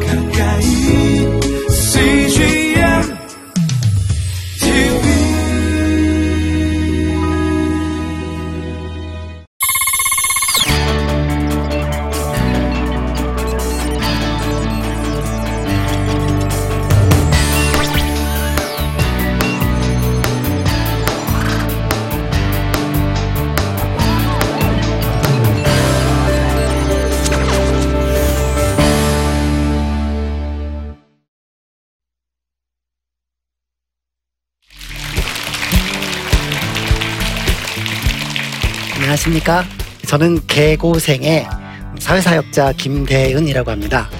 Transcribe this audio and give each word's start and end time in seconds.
가까 0.00 0.21
안녕하십니까. 39.32 39.64
저는 40.06 40.46
개고생의 40.46 41.46
사회사역자 41.98 42.72
김대은이라고 42.72 43.70
합니다. 43.70 44.10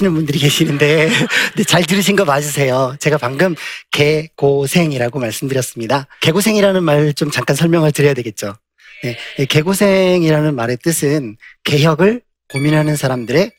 웃으시는 0.00 0.14
분들이 0.14 0.38
계시는데 0.38 1.08
네, 1.56 1.64
잘 1.64 1.84
들으신 1.84 2.16
거 2.16 2.24
맞으세요. 2.24 2.96
제가 2.98 3.18
방금 3.18 3.54
개고생이라고 3.92 5.18
말씀드렸습니다. 5.20 6.06
개고생이라는 6.20 6.82
말 6.82 7.10
좀 7.14 7.30
잠깐 7.30 7.56
설명을 7.56 7.92
드려야 7.92 8.14
되겠죠. 8.14 8.54
네, 9.02 9.16
이 9.38 9.46
개고생이라는 9.46 10.54
말의 10.54 10.78
뜻은 10.82 11.36
개혁을 11.64 12.22
고민하는 12.48 12.94
사람들의 12.96 13.50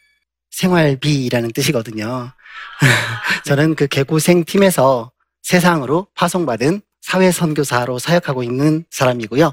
생활비라는 0.52 1.52
뜻이거든요. 1.52 2.32
저는 3.46 3.76
그 3.76 3.88
개고생 3.88 4.46
팀에서 4.46 5.12
세상으로 5.44 6.08
파송받은 6.16 6.82
사회선교사로 7.02 8.00
사역하고 8.00 8.44
있는 8.44 8.86
사람이고요. 8.90 9.52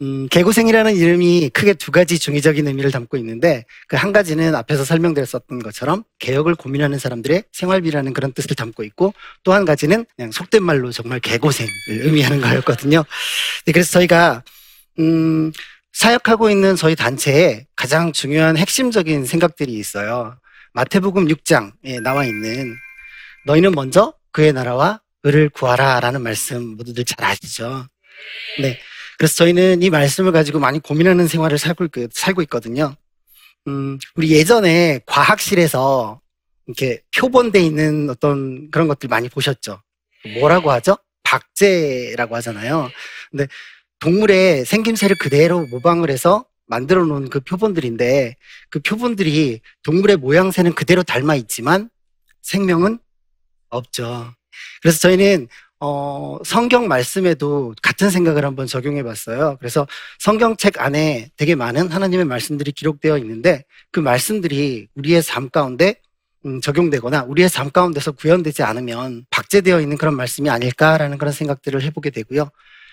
음, 0.00 0.26
개고생이라는 0.28 0.96
이름이 0.96 1.50
크게 1.50 1.74
두 1.74 1.92
가지 1.92 2.18
중의적인 2.18 2.66
의미를 2.66 2.90
담고 2.90 3.16
있는데 3.18 3.64
그 3.88 3.96
한 3.96 4.12
가지는 4.12 4.54
앞에서 4.56 4.84
설명드렸었던 4.84 5.60
것처럼 5.62 6.02
개혁을 6.18 6.54
고민하는 6.56 6.98
사람들의 6.98 7.44
생활비라는 7.52 8.12
그런 8.12 8.32
뜻을 8.32 8.56
담고 8.56 8.82
있고 8.84 9.14
또 9.44 9.52
한 9.52 9.64
가지는 9.64 10.04
그냥 10.16 10.32
속된 10.32 10.62
말로 10.62 10.90
정말 10.90 11.20
개고생을 11.20 11.70
의미하는 11.88 12.40
거였거든요. 12.40 13.04
네, 13.66 13.72
그래서 13.72 13.92
저희가 13.92 14.42
음, 14.98 15.52
사역하고 15.92 16.50
있는 16.50 16.74
저희 16.74 16.96
단체에 16.96 17.66
가장 17.76 18.12
중요한 18.12 18.56
핵심적인 18.56 19.24
생각들이 19.26 19.72
있어요. 19.74 20.36
마태복음 20.72 21.26
6장에 21.28 22.00
나와 22.02 22.24
있는 22.24 22.74
너희는 23.46 23.72
먼저 23.72 24.14
그의 24.32 24.52
나라와 24.52 25.00
의를 25.22 25.48
구하라 25.50 26.00
라는 26.00 26.22
말씀 26.22 26.76
모두들 26.76 27.04
잘 27.04 27.24
아시죠? 27.24 27.86
네. 28.60 28.78
그래서 29.22 29.36
저희는 29.36 29.82
이 29.82 29.88
말씀을 29.90 30.32
가지고 30.32 30.58
많이 30.58 30.80
고민하는 30.80 31.28
생활을 31.28 31.56
살고, 31.56 31.84
있- 31.96 32.12
살고 32.12 32.42
있거든요. 32.42 32.96
음, 33.68 33.96
우리 34.16 34.32
예전에 34.32 34.98
과학실에서 35.06 36.20
이렇게 36.66 37.02
표본돼 37.16 37.60
있는 37.60 38.10
어떤 38.10 38.68
그런 38.72 38.88
것들 38.88 39.08
많이 39.08 39.28
보셨죠? 39.28 39.80
뭐라고 40.40 40.72
하죠? 40.72 40.96
박제라고 41.22 42.34
하잖아요. 42.34 42.90
근데 43.30 43.46
동물의 44.00 44.64
생김새를 44.64 45.14
그대로 45.14 45.66
모방을 45.68 46.10
해서 46.10 46.44
만들어 46.66 47.04
놓은 47.04 47.30
그 47.30 47.38
표본들인데 47.38 48.34
그 48.70 48.80
표본들이 48.80 49.60
동물의 49.84 50.16
모양새는 50.16 50.74
그대로 50.74 51.04
닮아 51.04 51.36
있지만 51.36 51.90
생명은 52.40 52.98
없죠. 53.68 54.34
그래서 54.82 54.98
저희는 54.98 55.46
어, 55.84 56.38
성경 56.44 56.86
말씀에도 56.86 57.74
같은 57.82 58.08
생각을 58.08 58.44
한번 58.44 58.68
적용해 58.68 59.02
봤어요. 59.02 59.56
그래서 59.58 59.88
성경책 60.20 60.80
안에 60.80 61.30
되게 61.36 61.56
많은 61.56 61.90
하나님의 61.90 62.24
말씀들이 62.24 62.70
기록되어 62.70 63.18
있는데 63.18 63.64
그 63.90 63.98
말씀들이 63.98 64.86
우리의 64.94 65.22
삶 65.22 65.50
가운데 65.50 65.96
음, 66.46 66.60
적용되거나 66.60 67.24
우리의 67.24 67.48
삶 67.48 67.72
가운데서 67.72 68.12
구현되지 68.12 68.62
않으면 68.62 69.26
박제되어 69.30 69.80
있는 69.80 69.96
그런 69.96 70.14
말씀이 70.14 70.48
아닐까라는 70.48 71.18
그런 71.18 71.32
생각들을 71.32 71.82
해보게 71.82 72.10
되고요. 72.10 72.48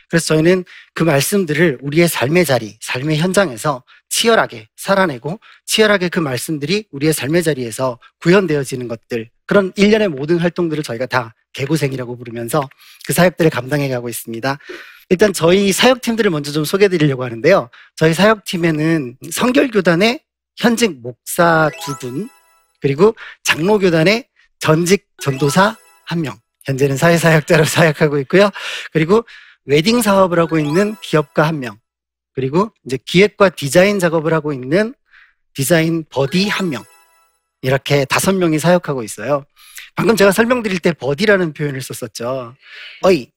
그래서 0.10 0.26
저희는 0.26 0.66
그 0.96 1.04
말씀들을 1.04 1.78
우리의 1.82 2.08
삶의 2.08 2.46
자리, 2.46 2.76
삶의 2.82 3.20
현장에서 3.20 3.84
치열하게 4.10 4.68
살아내고 4.76 5.40
치열하게 5.68 6.10
그 6.10 6.20
말씀들이 6.20 6.86
우리의 6.90 7.14
삶의 7.14 7.44
자리에서 7.44 8.00
구현되어지는 8.22 8.88
것들 8.88 9.30
그런 9.46 9.74
일련의 9.76 10.08
모든 10.08 10.40
활동들을 10.40 10.82
저희가 10.82 11.06
다 11.06 11.36
개고생이라고 11.54 12.18
부르면서 12.18 12.68
그 13.06 13.14
사역들을 13.14 13.50
감당해 13.50 13.90
가고 13.90 14.10
있습니다. 14.10 14.58
일단 15.10 15.34
저희 15.34 15.72
사역팀들을 15.72 16.30
먼저 16.30 16.52
좀 16.52 16.64
소개해 16.64 16.90
드리려고 16.90 17.24
하는데요. 17.24 17.70
저희 17.96 18.14
사역팀에는 18.14 19.18
성결교단의 19.32 20.22
현직 20.56 21.02
목사 21.02 21.72
두 21.84 21.98
분, 21.98 22.30
그리고 22.80 23.16
장로교단의 23.44 24.28
전직 24.60 25.08
전도사 25.22 25.76
한 26.06 26.22
명, 26.22 26.38
현재는 26.66 26.98
사회사역자로 26.98 27.66
사역하고 27.66 28.20
있고요. 28.20 28.50
그리고 28.92 29.26
웨딩 29.66 30.02
사업을 30.02 30.40
하고 30.40 30.60
있는 30.60 30.96
기업가 31.02 31.48
한 31.48 31.60
명, 31.60 31.78
그리고 32.34 32.72
이제 32.86 32.98
기획과 33.04 33.50
디자인 33.50 34.00
작업을 34.00 34.34
하고 34.34 34.54
있는 34.54 34.94
디자인 35.54 36.06
buddy 36.10 36.50
한 36.50 36.70
명, 36.70 36.84
이렇게 37.62 38.06
다섯 38.06 38.34
명이 38.34 38.60
사역하고 38.60 39.04
있어요. 39.04 39.46
방금 39.96 40.16
제가 40.16 40.32
설명드릴 40.32 40.80
때 40.80 40.94
buddy라는 40.94 41.54
표현을 41.54 41.82
썼었죠. 41.82 42.56
어이, 43.02 43.32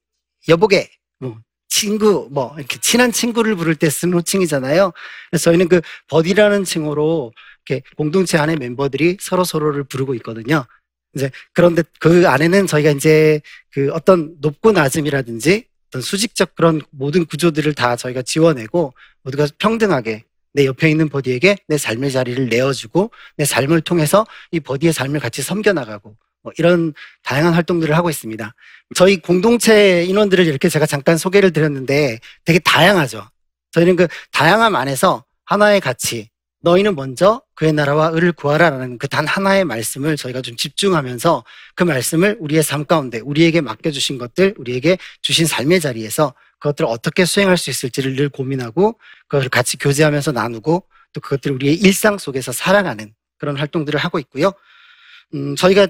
여보게, 0.48 0.90
뭐, 1.18 1.38
친구, 1.68 2.28
뭐, 2.30 2.54
이렇게 2.58 2.78
친한 2.80 3.12
친구를 3.12 3.56
부를 3.56 3.74
때 3.74 3.90
쓰는 3.90 4.14
호칭이잖아요. 4.14 4.92
그래서 5.30 5.44
저희는 5.44 5.68
그 5.68 5.80
버디라는 6.08 6.64
칭호로 6.64 7.32
이렇게 7.66 7.84
공동체 7.96 8.38
안에 8.38 8.56
멤버들이 8.56 9.18
서로 9.20 9.44
서로를 9.44 9.84
부르고 9.84 10.14
있거든요. 10.16 10.66
이제 11.14 11.30
그런데 11.52 11.82
그 11.98 12.28
안에는 12.28 12.66
저희가 12.66 12.90
이제 12.90 13.40
그 13.70 13.90
어떤 13.92 14.34
높고 14.40 14.72
낮음이라든지 14.72 15.66
어떤 15.88 16.02
수직적 16.02 16.54
그런 16.54 16.80
모든 16.90 17.24
구조들을 17.26 17.74
다 17.74 17.96
저희가 17.96 18.22
지워내고 18.22 18.94
모두가 19.22 19.46
평등하게 19.58 20.24
내 20.54 20.66
옆에 20.66 20.90
있는 20.90 21.08
버디에게 21.08 21.56
내 21.68 21.78
삶의 21.78 22.10
자리를 22.12 22.48
내어주고 22.48 23.10
내 23.36 23.44
삶을 23.44 23.82
통해서 23.82 24.26
이 24.50 24.60
버디의 24.60 24.92
삶을 24.92 25.20
같이 25.20 25.42
섬겨나가고 25.42 26.16
뭐 26.42 26.52
이런 26.58 26.92
다양한 27.22 27.54
활동들을 27.54 27.96
하고 27.96 28.10
있습니다. 28.10 28.54
저희 28.94 29.16
공동체 29.18 30.04
인원들을 30.04 30.46
이렇게 30.46 30.68
제가 30.68 30.86
잠깐 30.86 31.16
소개를 31.16 31.52
드렸는데 31.52 32.18
되게 32.44 32.58
다양하죠. 32.58 33.28
저희는 33.72 33.96
그 33.96 34.08
다양함 34.32 34.74
안에서 34.76 35.24
하나의 35.44 35.80
가치, 35.80 36.28
너희는 36.60 36.94
먼저 36.94 37.42
그의 37.54 37.72
나라와 37.72 38.08
의를 38.12 38.32
구하라라는 38.32 38.98
그 38.98 39.08
단 39.08 39.26
하나의 39.26 39.64
말씀을 39.64 40.16
저희가 40.16 40.42
좀 40.42 40.56
집중하면서 40.56 41.44
그 41.74 41.82
말씀을 41.84 42.36
우리의 42.40 42.62
삶 42.62 42.84
가운데 42.84 43.18
우리에게 43.20 43.60
맡겨주신 43.60 44.18
것들, 44.18 44.54
우리에게 44.58 44.98
주신 45.22 45.46
삶의 45.46 45.80
자리에서 45.80 46.34
그것들을 46.60 46.88
어떻게 46.88 47.24
수행할 47.24 47.56
수 47.56 47.70
있을지를 47.70 48.14
늘 48.14 48.28
고민하고 48.28 48.98
그것을 49.26 49.48
같이 49.48 49.76
교제하면서 49.76 50.32
나누고 50.32 50.86
또 51.12 51.20
그것들을 51.20 51.56
우리의 51.56 51.74
일상 51.76 52.18
속에서 52.18 52.52
살아가는 52.52 53.12
그런 53.38 53.56
활동들을 53.56 53.98
하고 53.98 54.18
있고요. 54.20 54.52
음, 55.34 55.56
저희가 55.56 55.88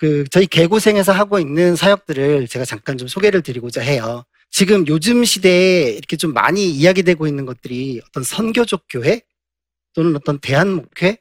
그 0.00 0.24
저희 0.30 0.46
개고생에서 0.46 1.12
하고 1.12 1.38
있는 1.38 1.76
사역들을 1.76 2.48
제가 2.48 2.64
잠깐 2.64 2.96
좀 2.96 3.06
소개를 3.06 3.42
드리고자 3.42 3.82
해요. 3.82 4.24
지금 4.50 4.86
요즘 4.86 5.24
시대에 5.24 5.90
이렇게 5.90 6.16
좀 6.16 6.32
많이 6.32 6.70
이야기되고 6.70 7.26
있는 7.26 7.44
것들이 7.44 8.00
어떤 8.08 8.22
선교적 8.22 8.84
교회 8.88 9.20
또는 9.92 10.16
어떤 10.16 10.38
대한목회 10.38 11.18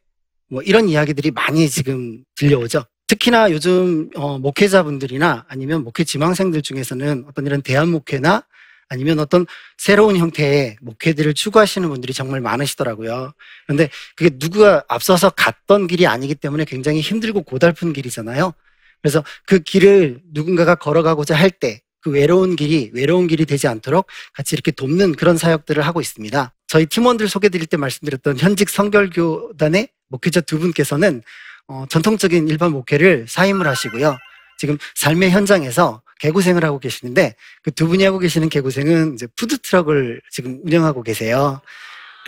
뭐 0.50 0.62
이런 0.62 0.88
이야기들이 0.88 1.32
많이 1.32 1.68
지금 1.70 2.24
들려오죠. 2.36 2.86
특히나 3.08 3.52
요즘 3.52 4.12
어, 4.16 4.40
목회자분들이나 4.40 5.46
아니면 5.50 5.84
목회 5.84 6.06
지망생들 6.06 6.62
중에서는 6.62 7.26
어떤 7.28 7.46
이런 7.46 7.62
대한목회나 7.62 8.46
아니면 8.88 9.20
어떤 9.20 9.46
새로운 9.78 10.16
형태의 10.16 10.78
목회들을 10.80 11.34
추구하시는 11.34 11.90
분들이 11.90 12.14
정말 12.14 12.40
많으시더라고요. 12.40 13.34
그런데 13.66 13.90
그게 14.16 14.34
누구가 14.40 14.86
앞서서 14.88 15.32
갔던 15.32 15.88
길이 15.88 16.08
아니기 16.08 16.34
때문에 16.34 16.64
굉장히 16.64 17.02
힘들고 17.02 17.42
고달픈 17.42 17.92
길이잖아요. 17.92 18.54
그래서 19.02 19.24
그 19.46 19.60
길을 19.60 20.22
누군가가 20.34 20.76
걸어가고자 20.76 21.36
할 21.36 21.52
때 21.52 21.82
그 22.02 22.12
외로운 22.12 22.56
길이 22.56 22.92
외로운 22.94 23.28
길이 23.28 23.46
되지 23.46 23.68
않도록 23.68 24.08
같이 24.34 24.56
이렇게 24.56 24.72
돕는 24.72 25.16
그런 25.16 25.38
사역들을 25.38 25.86
하고 25.86 26.02
있습니다. 26.02 26.54
저희 26.68 26.86
팀원들 26.86 27.28
소개드릴 27.28 27.66
때 27.68 27.78
말씀드렸던 27.78 28.38
현직 28.38 28.70
성결교단의 28.70 29.90
목회자 30.10 30.42
두 30.42 30.60
분께서는 30.60 31.22
어, 31.68 31.86
전통적인 31.90 32.48
일반 32.48 32.72
목회를 32.72 33.26
사임을 33.28 33.68
하시고요. 33.68 34.18
지금 34.58 34.78
삶의 34.96 35.32
현장에서 35.32 36.02
개구생을 36.20 36.64
하고 36.66 36.80
계시는데 36.80 37.36
그 37.64 37.72
두 37.72 37.88
분이 37.88 38.04
하고 38.04 38.18
계시는 38.20 38.50
개구생은 38.50 39.14
이제 39.14 39.28
푸드트럭을 39.36 40.22
지금 40.32 40.60
운영하고 40.64 41.04
계세요. 41.04 41.62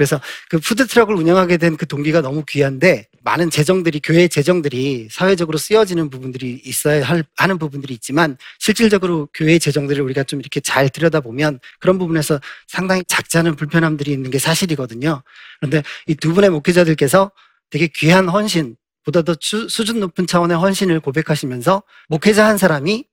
그래서 0.01 0.21
그 0.50 0.59
푸드트럭을 0.59 1.15
운영하게 1.15 1.57
된 1.57 1.71
그 1.77 1.86
동기가 1.88 2.21
너무 2.21 2.44
귀한데 2.48 3.07
많은 3.24 3.50
재정들이 3.50 4.01
교회 4.03 4.27
재정들이 4.27 5.07
사회적으로 5.09 5.57
쓰여지는 5.57 6.09
부분들이 6.09 6.62
있어야 6.65 7.03
할, 7.03 7.24
하는 7.38 7.57
부분들이 7.57 7.94
있지만 7.94 8.38
실질적으로 8.59 9.27
교회 9.33 9.57
재정들을 9.57 10.03
우리가 10.03 10.24
좀 10.24 10.39
이렇게 10.39 10.59
잘 10.59 10.89
들여다보면 10.89 11.59
그런 11.80 11.98
부분에서 11.98 12.39
상당히 12.68 13.03
작지 13.07 13.38
않은 13.39 13.56
불편함들이 13.56 14.12
있는 14.12 14.30
게 14.31 14.38
사실이거든요. 14.39 15.24
그런데 15.59 15.83
이 16.07 16.15
두 16.15 16.33
분의 16.33 16.50
목회자들께서 16.51 17.31
되게 17.69 17.88
귀한 17.88 18.27
헌신, 18.30 18.75
보다 19.06 19.21
더 19.24 19.36
수, 19.39 19.68
수준 19.69 20.00
높은 20.00 20.27
차원의 20.27 20.57
헌신을 20.57 21.00
고백하시면서 21.00 21.83
목회자 22.09 22.45
한 22.45 22.57
사람이 22.57 23.06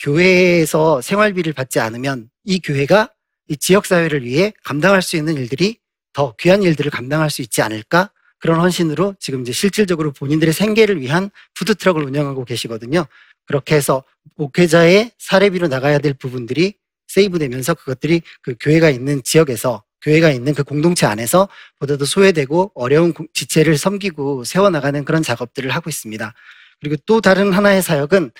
교회에서 0.00 1.00
생활비를 1.00 1.52
받지 1.54 1.80
않으면 1.80 2.28
이 2.44 2.60
교회가 2.60 3.10
이 3.48 3.56
지역사회를 3.56 4.24
위해 4.24 4.52
감당할 4.64 5.02
수 5.02 5.16
있는 5.16 5.34
일들이 5.34 5.78
더 6.16 6.34
귀한 6.38 6.62
일들을 6.62 6.90
감당할 6.90 7.28
수 7.28 7.42
있지 7.42 7.60
않을까? 7.60 8.10
그런 8.38 8.58
헌신으로 8.58 9.16
지금 9.20 9.42
이제 9.42 9.52
실질적으로 9.52 10.12
본인들의 10.12 10.54
생계를 10.54 10.98
위한 11.02 11.28
푸드트럭을 11.54 12.02
운영하고 12.04 12.46
계시거든요. 12.46 13.04
그렇게 13.46 13.74
해서 13.74 14.02
목회자의 14.36 15.10
사례비로 15.18 15.68
나가야 15.68 15.98
될 15.98 16.14
부분들이 16.14 16.72
세이브되면서 17.08 17.74
그것들이 17.74 18.22
그 18.40 18.54
교회가 18.58 18.88
있는 18.88 19.22
지역에서 19.24 19.84
교회가 20.00 20.30
있는 20.30 20.54
그 20.54 20.64
공동체 20.64 21.04
안에서 21.04 21.50
보다 21.78 21.98
더 21.98 22.06
소외되고 22.06 22.72
어려운 22.74 23.12
공- 23.12 23.26
지체를 23.34 23.76
섬기고 23.76 24.44
세워나가는 24.44 25.04
그런 25.04 25.22
작업들을 25.22 25.68
하고 25.68 25.90
있습니다. 25.90 26.32
그리고 26.80 26.96
또 27.04 27.20
다른 27.20 27.52
하나의 27.52 27.82
사역은 27.82 28.30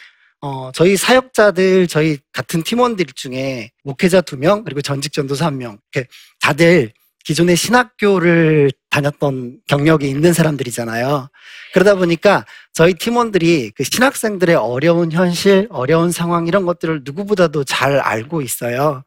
어, 0.40 0.72
저희 0.72 0.96
사역자들, 0.96 1.88
저희 1.88 2.19
같은 2.32 2.62
팀원들 2.62 3.05
중에 3.14 3.70
목회자 3.84 4.22
두 4.22 4.38
명, 4.38 4.64
그리고 4.64 4.81
전직 4.81 5.12
전도사 5.12 5.44
한 5.44 5.58
명, 5.58 5.79
이렇게 5.93 6.08
다들 6.40 6.93
기존에 7.26 7.56
신학교를 7.56 8.70
다녔던 8.88 9.58
경력이 9.67 10.08
있는 10.08 10.32
사람들이잖아요. 10.32 11.28
그러다 11.75 11.96
보니까 11.96 12.46
저희 12.73 12.94
팀원들이 12.94 13.73
그 13.75 13.82
신학생들의 13.82 14.55
어려운 14.55 15.11
현실, 15.11 15.67
어려운 15.70 16.12
상황 16.12 16.46
이런 16.46 16.64
것들을 16.64 17.00
누구보다도 17.02 17.64
잘 17.64 17.99
알고 17.99 18.43
있어요. 18.43 19.02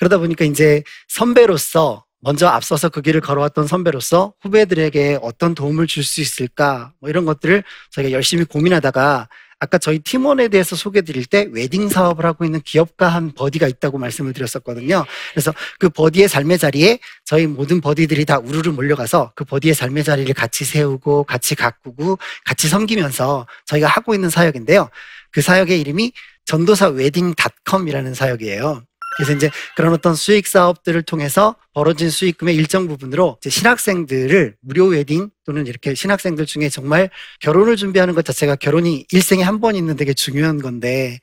그러다 0.00 0.18
보니까 0.18 0.44
이제 0.44 0.82
선배로서 1.06 2.04
먼저 2.20 2.48
앞서서 2.48 2.88
그 2.88 3.02
길을 3.02 3.20
걸어왔던 3.20 3.68
선배로서 3.68 4.34
후배들에게 4.42 5.20
어떤 5.22 5.54
도움을 5.54 5.86
줄 5.86 6.02
수 6.02 6.20
있을까 6.20 6.92
뭐 7.00 7.08
이런 7.08 7.24
것들을 7.24 7.62
저희가 7.92 8.10
열심히 8.10 8.44
고민하다가 8.44 9.28
아까 9.60 9.76
저희 9.76 9.98
팀원에 9.98 10.48
대해서 10.48 10.74
소개 10.74 11.02
드릴 11.02 11.26
때 11.26 11.46
웨딩 11.52 11.90
사업을 11.90 12.24
하고 12.24 12.46
있는 12.46 12.60
기업가 12.62 13.08
한 13.08 13.32
buddy가 13.34 13.68
있다고 13.68 13.98
말씀을 13.98 14.32
드렸었거든요. 14.32 15.04
그래서 15.32 15.52
그 15.78 15.90
buddy의 15.90 16.28
삶의 16.28 16.58
자리에 16.58 16.98
저희 17.26 17.46
모든 17.46 17.82
buddy들이 17.82 18.24
다 18.24 18.38
우르르 18.38 18.70
몰려가서 18.70 19.32
그 19.36 19.44
buddy의 19.44 19.74
삶의 19.74 20.04
자리를 20.04 20.32
같이 20.32 20.64
세우고 20.64 21.24
같이 21.24 21.54
가꾸고 21.54 22.18
같이 22.46 22.68
섬기면서 22.68 23.46
저희가 23.66 23.86
하고 23.86 24.14
있는 24.14 24.30
사역인데요. 24.30 24.88
그 25.30 25.42
사역의 25.42 25.78
이름이 25.80 26.12
전도사 26.46 26.88
웨딩닷컴이라는 26.88 28.14
사역이에요. 28.14 28.82
그래서 29.16 29.32
이제 29.32 29.50
그런 29.76 29.92
어떤 29.92 30.14
수익 30.14 30.46
사업들을 30.46 31.02
통해서 31.02 31.56
벌어진 31.74 32.10
수익금의 32.10 32.54
일정 32.54 32.86
부분으로 32.88 33.36
이제 33.40 33.50
신학생들을 33.50 34.56
무료 34.60 34.86
웨딩 34.86 35.30
또는 35.44 35.66
이렇게 35.66 35.94
신학생들 35.94 36.46
중에 36.46 36.68
정말 36.68 37.10
결혼을 37.40 37.76
준비하는 37.76 38.14
것 38.14 38.24
자체가 38.24 38.56
결혼이 38.56 39.06
일생에 39.12 39.42
한 39.42 39.60
번 39.60 39.74
있는 39.76 39.96
되게 39.96 40.14
중요한 40.14 40.58
건데, 40.62 41.18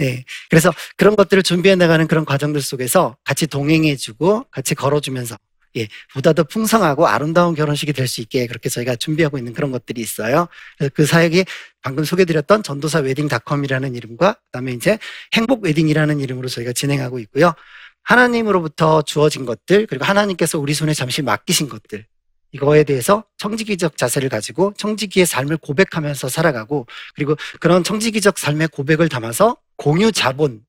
예. 0.00 0.24
그래서 0.48 0.72
그런 0.96 1.16
것들을 1.16 1.42
준비해 1.42 1.74
나가는 1.74 2.06
그런 2.06 2.24
과정들 2.24 2.60
속에서 2.62 3.16
같이 3.24 3.46
동행해주고 3.46 4.46
같이 4.50 4.74
걸어주면서 4.74 5.36
예, 5.76 5.88
보다 6.12 6.32
더 6.32 6.42
풍성하고 6.44 7.06
아름다운 7.06 7.54
결혼식이 7.54 7.92
될 7.92 8.08
수 8.08 8.20
있게 8.20 8.46
그렇게 8.46 8.68
저희가 8.68 8.96
준비하고 8.96 9.38
있는 9.38 9.52
그런 9.52 9.70
것들이 9.70 10.00
있어요. 10.00 10.48
그래서 10.78 10.92
그 10.94 11.06
사역이 11.06 11.44
방금 11.82 12.04
소개드렸던 12.04 12.62
전도사 12.62 13.00
웨딩닷컴이라는 13.00 13.94
이름과 13.94 14.36
그다음에 14.46 14.72
이제 14.72 14.98
행복 15.34 15.64
웨딩이라는 15.64 16.18
이름으로 16.20 16.48
저희가 16.48 16.72
진행하고 16.72 17.18
있고요. 17.20 17.54
하나님으로부터 18.02 19.02
주어진 19.02 19.46
것들 19.46 19.86
그리고 19.86 20.04
하나님께서 20.04 20.58
우리 20.58 20.74
손에 20.74 20.94
잠시 20.94 21.22
맡기신 21.22 21.68
것들 21.68 22.06
이거에 22.52 22.82
대해서 22.82 23.24
청지기적 23.38 23.96
자세를 23.96 24.28
가지고 24.28 24.72
청지기의 24.76 25.26
삶을 25.26 25.58
고백하면서 25.58 26.28
살아가고 26.28 26.86
그리고 27.14 27.36
그런 27.60 27.84
청지기적 27.84 28.38
삶의 28.38 28.68
고백을 28.68 29.08
담아서 29.08 29.56
공유 29.76 30.10
자본 30.10 30.62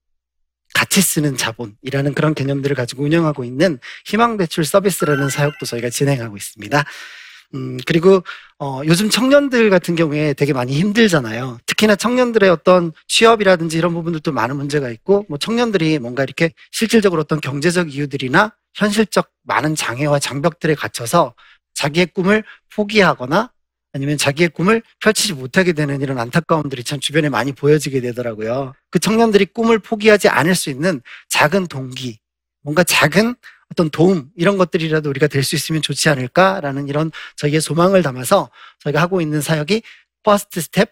같이 0.81 0.99
쓰는 0.99 1.37
자본이라는 1.37 2.15
그런 2.15 2.33
개념들을 2.33 2.75
가지고 2.75 3.03
운영하고 3.03 3.43
있는 3.43 3.77
희망 4.03 4.37
대출 4.37 4.65
서비스라는 4.65 5.29
사역도 5.29 5.67
저희가 5.67 5.91
진행하고 5.91 6.35
있습니다. 6.35 6.83
음, 7.53 7.77
그리고 7.85 8.23
어, 8.57 8.81
요즘 8.85 9.07
청년들 9.07 9.69
같은 9.69 9.95
경우에 9.95 10.33
되게 10.33 10.53
많이 10.53 10.73
힘들잖아요. 10.73 11.59
특히나 11.67 11.95
청년들의 11.95 12.49
어떤 12.49 12.93
취업이라든지 13.07 13.77
이런 13.77 13.93
부분들도 13.93 14.31
많은 14.31 14.55
문제가 14.55 14.89
있고, 14.89 15.23
뭐 15.29 15.37
청년들이 15.37 15.99
뭔가 15.99 16.23
이렇게 16.23 16.51
실질적으로 16.71 17.21
어떤 17.21 17.39
경제적 17.39 17.93
이유들이나 17.93 18.55
현실적 18.73 19.29
많은 19.43 19.75
장애와 19.75 20.17
장벽들에 20.17 20.73
갇혀서 20.73 21.35
자기의 21.75 22.07
꿈을 22.07 22.43
포기하거나 22.73 23.51
아니면 23.93 24.17
자기의 24.17 24.49
꿈을 24.49 24.81
펼치지 25.01 25.33
못하게 25.33 25.73
되는 25.73 26.01
이런 26.01 26.17
안타까움들이 26.19 26.83
참 26.83 26.99
주변에 26.99 27.29
많이 27.29 27.51
보여지게 27.51 28.01
되더라고요. 28.01 28.73
그 28.89 28.99
청년들이 28.99 29.47
꿈을 29.47 29.79
포기하지 29.79 30.29
않을 30.29 30.55
수 30.55 30.69
있는 30.69 31.01
작은 31.29 31.67
동기, 31.67 32.19
뭔가 32.61 32.83
작은 32.83 33.35
어떤 33.71 33.89
도움, 33.89 34.29
이런 34.35 34.57
것들이라도 34.57 35.09
우리가 35.09 35.27
될 35.27 35.43
수 35.43 35.55
있으면 35.55 35.81
좋지 35.81 36.09
않을까라는 36.09 36.87
이런 36.87 37.11
저희의 37.37 37.61
소망을 37.61 38.03
담아서 38.03 38.49
저희가 38.79 39.01
하고 39.01 39.21
있는 39.21 39.41
사역이 39.41 39.81
First 40.23 40.61
Step 40.61 40.91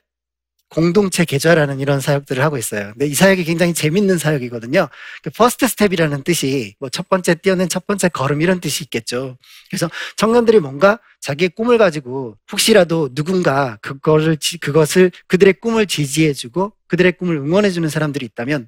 공동체 0.69 1.25
계좌라는 1.25 1.79
이런 1.79 1.99
사역들을 1.99 2.43
하고 2.43 2.57
있어요. 2.57 2.91
근데 2.93 3.07
이 3.07 3.13
사역이 3.15 3.43
굉장히 3.43 3.73
재밌는 3.73 4.17
사역이거든요. 4.19 4.88
그 5.23 5.29
First 5.31 5.67
Step이라는 5.67 6.23
뜻이 6.23 6.75
뭐 6.79 6.89
첫 6.91 7.09
번째 7.09 7.35
뛰어낸 7.35 7.67
첫 7.69 7.88
번째 7.88 8.09
걸음 8.09 8.41
이런 8.41 8.59
뜻이 8.61 8.83
있겠죠. 8.85 9.38
그래서 9.69 9.89
청년들이 10.17 10.59
뭔가 10.59 10.99
자기의 11.21 11.49
꿈을 11.49 11.77
가지고 11.77 12.38
혹시라도 12.51 13.13
누군가 13.13 13.77
그거를 13.81 14.38
지- 14.38 14.57
그것을 14.59 15.11
그들의 15.27 15.53
꿈을 15.61 15.85
지지해주고 15.88 16.73
그들의 16.88 17.13
꿈을 17.13 17.35
응원해주는 17.38 17.88
사람들이 17.89 18.25
있다면 18.27 18.67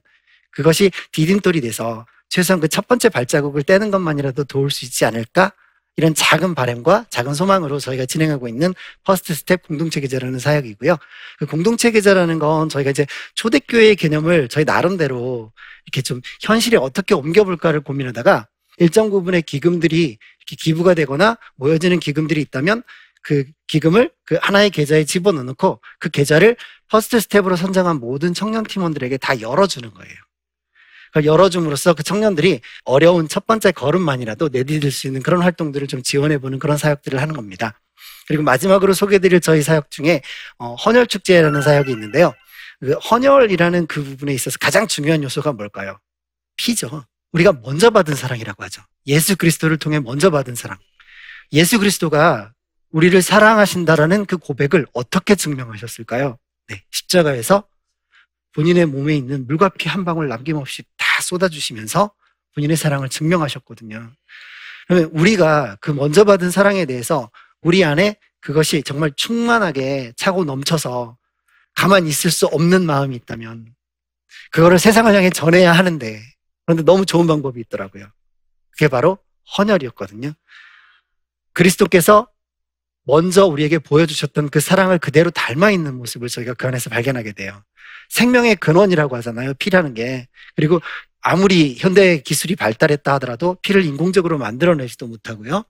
그것이 0.51 0.91
디딤돌이 1.11 1.61
돼서 1.61 2.05
최소한 2.29 2.59
그 2.61 2.67
첫 2.67 2.87
번째 2.87 3.09
발자국을 3.09 3.63
떼는 3.63 3.91
것만이라도 3.91 4.45
도울 4.45 4.71
수 4.71 4.85
있지 4.85 5.05
않을까? 5.05 5.51
이런 6.01 6.15
작은 6.15 6.55
바램과 6.55 7.05
작은 7.11 7.35
소망으로 7.35 7.79
저희가 7.79 8.07
진행하고 8.07 8.47
있는 8.47 8.73
First 9.03 9.35
Step 9.35 9.67
공동체 9.67 9.99
계좌라는 9.99 10.39
사역이고요. 10.39 10.97
그 11.37 11.45
공동체 11.45 11.91
계좌라는 11.91 12.39
건 12.39 12.69
저희가 12.69 12.89
이제 12.89 13.05
초대교회의 13.35 13.95
개념을 13.95 14.49
저희 14.49 14.65
나름대로 14.65 15.51
이렇게 15.85 16.01
좀 16.01 16.21
현실에 16.41 16.77
어떻게 16.77 17.13
옮겨볼까를 17.13 17.81
고민하다가 17.81 18.47
일정 18.77 19.11
부분의 19.11 19.43
기금들이 19.43 20.17
기부가 20.47 20.95
되거나 20.95 21.37
모여지는 21.55 21.99
기금들이 21.99 22.41
있다면 22.41 22.81
그 23.21 23.45
기금을 23.67 24.09
그 24.25 24.39
하나의 24.41 24.71
계좌에 24.71 25.03
집어넣고 25.03 25.81
그 25.99 26.09
계좌를 26.09 26.55
First 26.89 27.19
Step으로 27.19 27.55
선정한 27.57 27.99
모든 27.99 28.33
청년 28.33 28.63
팀원들에게 28.63 29.17
다 29.17 29.39
열어주는 29.39 29.87
거예요. 29.93 30.15
그걸 31.11 31.25
열어줌으로써 31.25 31.93
그 31.93 32.03
청년들이 32.03 32.61
어려운 32.85 33.27
첫 33.27 33.45
번째 33.45 33.71
걸음만이라도 33.71 34.49
내디딜 34.49 34.91
수 34.91 35.07
있는 35.07 35.21
그런 35.21 35.41
활동들을 35.41 35.87
좀 35.87 36.01
지원해보는 36.01 36.59
그런 36.59 36.77
사역들을 36.77 37.21
하는 37.21 37.35
겁니다. 37.35 37.79
그리고 38.27 38.43
마지막으로 38.43 38.93
소개드릴 38.93 39.41
저희 39.41 39.61
사역 39.61 39.91
중에 39.91 40.21
어, 40.57 40.75
헌혈축제라는 40.75 41.61
사역이 41.61 41.91
있는데요. 41.91 42.33
그 42.79 42.93
헌혈이라는 42.93 43.87
그 43.87 44.03
부분에 44.03 44.33
있어서 44.33 44.57
가장 44.59 44.87
중요한 44.87 45.21
요소가 45.21 45.51
뭘까요? 45.51 45.99
피죠. 46.55 47.05
우리가 47.33 47.53
먼저 47.61 47.89
받은 47.89 48.15
사랑이라고 48.15 48.63
하죠. 48.63 48.81
예수 49.07 49.35
그리스도를 49.35 49.77
통해 49.77 49.99
먼저 49.99 50.31
받은 50.31 50.55
사랑. 50.55 50.77
예수 51.53 51.77
그리스도가 51.79 52.53
우리를 52.91 53.21
사랑하신다라는 53.21 54.25
그 54.25 54.37
고백을 54.37 54.85
어떻게 54.93 55.35
증명하셨을까요? 55.35 56.37
네, 56.67 56.83
십자가에서 56.91 57.65
본인의 58.53 58.85
몸에 58.87 59.15
있는 59.15 59.47
물과 59.47 59.69
피 59.69 59.87
한 59.89 60.05
방울 60.05 60.27
남김없이 60.27 60.83
다 60.97 61.21
쏟아주시면서 61.21 62.11
본인의 62.55 62.77
사랑을 62.77 63.09
증명하셨거든요. 63.09 64.11
그러면 64.87 65.09
우리가 65.13 65.77
그 65.79 65.91
먼저 65.91 66.23
받은 66.23 66.51
사랑에 66.51 66.85
대해서 66.85 67.29
우리 67.61 67.83
안에 67.83 68.17
그것이 68.41 68.83
정말 68.83 69.11
충만하게 69.15 70.13
차고 70.17 70.45
넘쳐서 70.45 71.17
가만히 71.75 72.09
있을 72.09 72.31
수 72.31 72.47
없는 72.47 72.85
마음이 72.85 73.15
있다면 73.15 73.73
그거를 74.51 74.79
세상을 74.79 75.13
향해 75.13 75.29
전해야 75.29 75.71
하는데 75.71 76.21
그런데 76.65 76.83
너무 76.83 77.05
좋은 77.05 77.27
방법이 77.27 77.59
있더라고요. 77.61 78.07
그게 78.71 78.87
바로 78.87 79.17
헌혈이었거든요. 79.57 80.33
그리스도께서 81.53 82.27
먼저 83.03 83.45
우리에게 83.45 83.79
보여주셨던 83.79 84.49
그 84.49 84.59
사랑을 84.59 84.99
그대로 84.99 85.31
닮아 85.31 85.71
있는 85.71 85.95
모습을 85.95 86.29
저희가 86.29 86.53
그 86.53 86.67
안에서 86.67 86.89
발견하게 86.89 87.33
돼요. 87.33 87.63
생명의 88.09 88.55
근원이라고 88.57 89.15
하잖아요. 89.17 89.53
피라는 89.55 89.93
게. 89.93 90.27
그리고 90.55 90.79
아무리 91.21 91.75
현대 91.77 92.21
기술이 92.21 92.55
발달했다 92.55 93.13
하더라도 93.13 93.57
피를 93.61 93.85
인공적으로 93.85 94.37
만들어내지도 94.37 95.07
못하고요. 95.07 95.63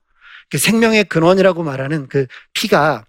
그 0.50 0.58
생명의 0.58 1.04
근원이라고 1.04 1.62
말하는 1.62 2.08
그 2.08 2.26
피가 2.54 3.04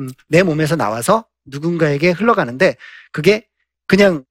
음, 0.00 0.08
내 0.28 0.42
몸에서 0.42 0.76
나와서 0.76 1.26
누군가에게 1.46 2.10
흘러가는데 2.10 2.76
그게 3.12 3.46
그냥 3.86 4.24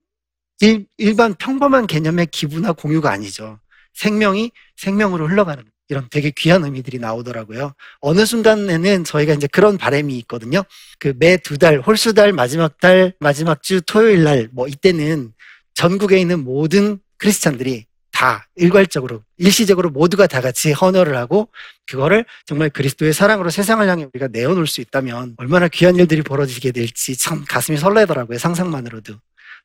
일, 0.62 0.88
일반 0.98 1.36
평범한 1.36 1.88
개념의 1.88 2.28
기부나 2.28 2.74
공유가 2.74 3.12
아니죠. 3.12 3.60
생명이 3.94 4.52
생명으로 4.76 5.28
흘러가는 5.28 5.64
이런 5.90 6.08
되게 6.10 6.32
귀한 6.32 6.64
의미들이 6.66 7.00
나오더라고요. 7.00 7.74
어느 8.02 8.26
순간에는 8.26 9.04
저희가 9.04 9.34
이제 9.34 9.48
그런 9.48 9.78
바람이 9.78 10.18
있거든요. 10.20 10.64
그 11.00 11.14
매 11.18 11.38
두 11.38 11.58
달, 11.58 11.80
홀수 11.80 12.14
달, 12.14 12.34
마지막 12.34 12.78
달, 12.80 13.14
마지막 13.20 13.64
주, 13.64 13.82
토요일 13.82 14.24
날, 14.24 14.50
뭐 14.52 14.68
이때는 14.68 15.34
전국에 15.74 16.20
있는 16.20 16.44
모든 16.44 17.00
크리스찬들이 17.18 17.86
다 18.12 18.48
일괄적으로, 18.56 19.22
일시적으로 19.38 19.92
모두가 19.92 20.26
다 20.26 20.42
같이 20.42 20.72
헌혈을 20.72 21.16
하고 21.16 21.50
그거를 21.86 22.26
정말 22.48 22.70
그리스도의 22.72 23.14
사랑으로 23.14 23.52
세상을 23.52 23.88
향해 23.88 24.08
우리가 24.12 24.28
내어놓을 24.32 24.66
수 24.66 24.82
있다면 24.82 25.36
얼마나 25.38 25.68
귀한 25.68 25.96
일들이 25.96 26.24
벌어지게 26.24 26.72
될지 26.72 27.16
참 27.16 27.46
가슴이 27.48 27.78
설레더라고요. 27.78 28.40
상상만으로도. 28.40 29.14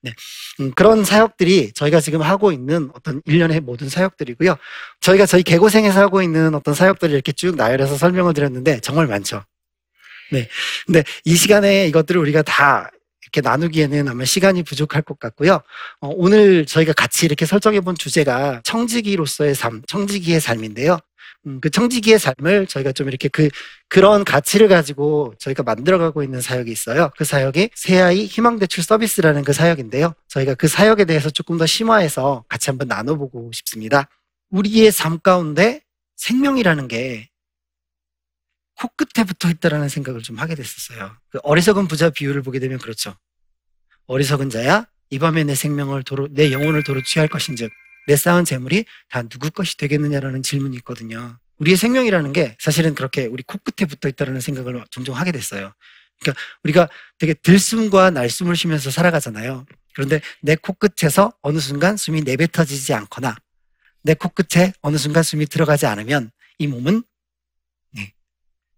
네. 0.02 0.12
음, 0.61 0.73
그런 0.73 1.04
사역들이 1.04 1.73
저희가 1.73 2.00
지금 2.00 2.23
하고 2.23 2.52
있는 2.52 2.90
어떤 2.94 3.23
일련의 3.25 3.61
모든 3.61 3.88
사역들이고요. 3.88 4.56
저희가 5.00 5.26
저희 5.26 5.42
개고생에서 5.42 6.00
하고 6.00 6.23
있는 6.23 6.54
어떤 6.54 6.75
사역들을 6.75 7.14
이렇게 7.14 7.32
쭉 7.32 7.56
나열해서 7.56 7.97
설명을 7.97 8.35
드렸는데 8.35 8.80
정말 8.80 9.06
많죠. 9.06 9.44
네. 10.32 10.49
근데 10.87 11.04
이 11.25 11.37
시간에 11.37 11.87
이것들을 11.87 12.21
우리가 12.21 12.42
다 12.42 12.90
이렇게 13.23 13.40
나누기에는 13.40 14.09
아마 14.09 14.25
시간이 14.25 14.62
부족할 14.62 15.02
것 15.02 15.18
같고요. 15.18 15.61
어, 16.00 16.09
오늘 16.09 16.66
저희가 16.66 16.92
같이 16.92 17.25
이렇게 17.25 17.47
설정해 17.47 17.80
본 17.80 17.94
주제가 17.94 18.61
청지기로서의 18.64 19.54
삶, 19.54 19.82
청지기의 19.87 20.40
삶인데요. 20.40 20.99
음, 21.47 21.61
그 21.61 21.71
청지기의 21.71 22.19
삶을 22.19 22.67
저희가 22.67 22.93
좀 22.93 23.09
이렇게 23.09 23.29
그, 23.29 23.49
그런 23.89 24.25
가치를 24.25 24.69
가지고 24.69 25.35
저희가 25.39 25.63
만들어가고 25.63 26.23
있는 26.23 26.41
사역이 26.41 26.71
있어요. 26.71 27.11
그 27.17 27.25
사역이 27.25 27.71
새아이 27.75 28.27
희망대출 28.27 28.85
서비스라는 28.85 29.43
그 29.43 29.53
사역인데요. 29.53 30.15
저희가 30.29 30.55
그 30.55 30.69
사역에 30.69 31.05
대해서 31.05 31.31
조금 31.31 31.59
더 31.59 31.67
심화해서 31.67 32.45
같이 32.49 32.71
한번 32.71 32.89
나눠보고 32.89 33.51
싶습니다. 33.53 34.09
우리의 34.51 34.93
삶 34.93 35.19
가운데 35.19 35.83
생명이라는 36.17 36.89
게 36.89 37.29
코끝에 38.77 39.25
붙어 39.25 39.49
있다라는 39.49 39.89
생각을 39.89 40.23
좀 40.23 40.39
하게 40.39 40.55
됐었어요. 40.55 41.17
그 41.31 41.39
어리석은 41.43 41.89
부자 41.89 42.11
비유를 42.11 42.43
보게 42.43 42.59
되면 42.59 42.79
그렇죠. 42.79 43.15
어리석은 44.07 44.51
자야, 44.51 44.87
이 45.11 45.19
밤에 45.19 45.45
내 45.45 45.55
생명을 45.55 46.03
도로, 46.03 46.29
내 46.31 46.53
영혼을 46.53 46.83
도로 46.83 47.03
취할 47.03 47.29
것인즉, 47.29 47.71
내 48.06 48.16
쌓은 48.16 48.44
재물이 48.44 48.85
다 49.09 49.23
누구 49.23 49.50
것이 49.50 49.76
되겠느냐라는 49.76 50.42
질문이 50.42 50.76
있거든요. 50.78 51.38
우리의 51.59 51.76
생명이라는 51.76 52.32
게 52.32 52.56
사실은 52.59 52.94
그렇게 52.94 53.26
우리 53.26 53.42
코끝에 53.42 53.87
붙어 53.87 54.09
있다는 54.09 54.40
생각을 54.40 54.85
종종 54.90 55.16
하게 55.16 55.32
됐어요. 55.32 55.73
그러니까 56.21 56.42
우리가 56.64 56.88
되게 57.18 57.35
들숨과 57.35 58.11
날숨을 58.11 58.56
쉬면서 58.56 58.90
살아가잖아요. 58.90 59.66
그런데 59.94 60.21
내 60.40 60.56
코끝에서 60.56 61.32
어느 61.42 61.59
순간 61.59 61.97
숨이 61.97 62.23
내뱉어지지 62.23 62.94
않거나 62.94 63.37
내 64.02 64.14
코끝에 64.14 64.73
어느 64.80 64.97
순간 64.97 65.23
숨이 65.23 65.47
들어가지 65.47 65.87
않으면 65.87 66.30
이 66.59 66.66
몸은 66.66 67.02
네, 67.92 68.12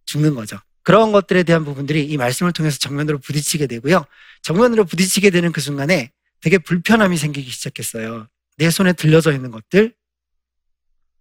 죽는 0.07 0.35
거죠. 0.35 0.59
그런 0.83 1.13
것들에 1.13 1.45
대한 1.45 1.65
부분들이 1.65 2.05
이 2.05 2.17
말씀을 2.17 2.53
통해서 2.53 2.79
정면으로 2.79 3.19
부딪히게 3.19 3.67
되고요. 3.67 4.05
정면으로 4.43 4.85
부딪히게 4.85 5.31
되는 5.31 5.51
그 5.53 5.61
순간에 5.63 6.11
되게 6.41 6.59
불편함이 6.59 7.17
생기기 7.17 7.51
시작했어요. 7.51 8.29
내 8.57 8.71
손에 8.71 8.93
들려져 8.93 9.33
있는 9.33 9.51
것들, 9.51 9.95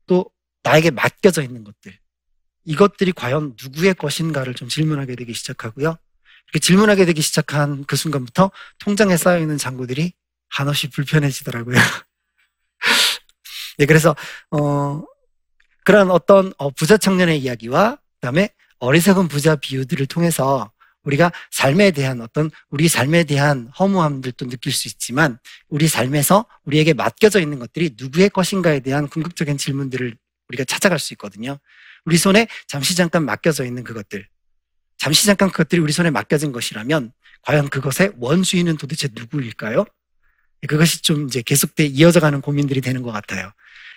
또 0.06 0.30
나에게 0.63 0.92
맡겨져 0.92 1.42
있는 1.42 1.63
것들, 1.63 1.98
이것들이 2.66 3.12
과연 3.12 3.56
누구의 3.62 3.96
것인가를 3.96 4.54
좀 4.54 4.70
질문하게 4.70 5.16
되기 5.16 5.34
시작하고요. 5.34 5.98
이렇게 6.46 6.60
질문하게 6.60 7.06
되기 7.06 7.22
시작한 7.22 7.84
그 7.86 7.96
순간부터 7.96 8.52
통장에 8.80 9.18
쌓여 9.18 9.40
있는 9.40 9.58
잔고들이 9.58 10.13
한없이 10.50 10.90
불편해지더라고요. 10.90 11.75
네, 13.78 13.86
그래서 13.86 14.16
어 14.52 15.04
그런 15.84 16.12
어떤 16.12 16.54
어, 16.58 16.70
부자 16.70 16.98
청년의 16.98 17.40
이야기와 17.40 17.98
그다음에 18.20 18.50
어리석은 18.80 19.28
부자 19.28 19.56
비유들을 19.56 20.06
통해서 20.08 20.72
우리가 21.03 21.31
삶에 21.51 21.91
대한 21.91 22.22
어떤 22.22 22.50
우리 22.69 22.88
삶에 22.88 23.24
대한 23.25 23.69
허무함들도 23.79 24.48
느낄 24.50 24.72
수 24.72 24.88
있지만 24.88 25.38
우리 25.67 25.88
삶에서 25.88 26.45
우리에게 26.65 26.93
맡겨져 26.93 27.39
있는 27.39 27.60
것들이 27.60 27.95
누구의 27.98 28.29
것인가에 28.29 28.79
대한 28.79 29.07
궁극적인 29.07 29.57
질문들을 29.57 30.15
우리가 30.50 30.63
찾아갈 30.65 31.00
수 31.00 31.13
있거든요. 31.13 31.57
우리 32.05 32.17
손에 32.17 32.48
잠시 32.67 32.95
잠깐 32.95 33.25
맡겨져 33.25 33.65
있는 33.65 33.83
그것들. 33.83 34.27
잠시 34.98 35.25
잠깐 35.25 35.50
그것들이 35.50 35.81
우리 35.81 35.91
손에 35.91 36.10
맡겨진 36.10 36.51
것이라면 36.51 37.12
과연 37.41 37.69
그것의 37.69 38.13
원주인은 38.17 38.77
도대체 38.77 39.10
누구일까요? 39.12 39.86
그것이 40.67 41.01
좀 41.01 41.27
이제 41.27 41.41
계속돼 41.41 41.86
이어져 41.86 42.22
가는 42.22 42.39
고민들이 42.39 42.79
되는 42.79 43.01
것 43.01 43.12
같아요. 43.12 43.51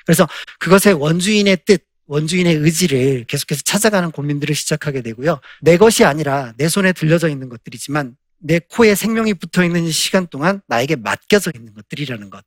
그래서 0.04 0.26
그것의 0.58 0.94
원주인의 0.94 1.58
뜻, 1.64 1.84
원주인의 2.06 2.54
의지를 2.56 3.25
계속해서 3.25 3.62
찾아가는 3.62 4.10
고민들을 4.10 4.54
시작하게 4.54 5.02
되고요. 5.02 5.40
내 5.60 5.76
것이 5.76 6.04
아니라 6.04 6.52
내 6.56 6.68
손에 6.68 6.92
들려져 6.92 7.28
있는 7.28 7.48
것들이지만 7.48 8.16
내 8.38 8.60
코에 8.60 8.94
생명이 8.94 9.34
붙어 9.34 9.64
있는 9.64 9.90
시간 9.90 10.26
동안 10.26 10.60
나에게 10.68 10.96
맡겨져 10.96 11.52
있는 11.54 11.75
것들이라는 11.75 12.30
것. 12.30 12.44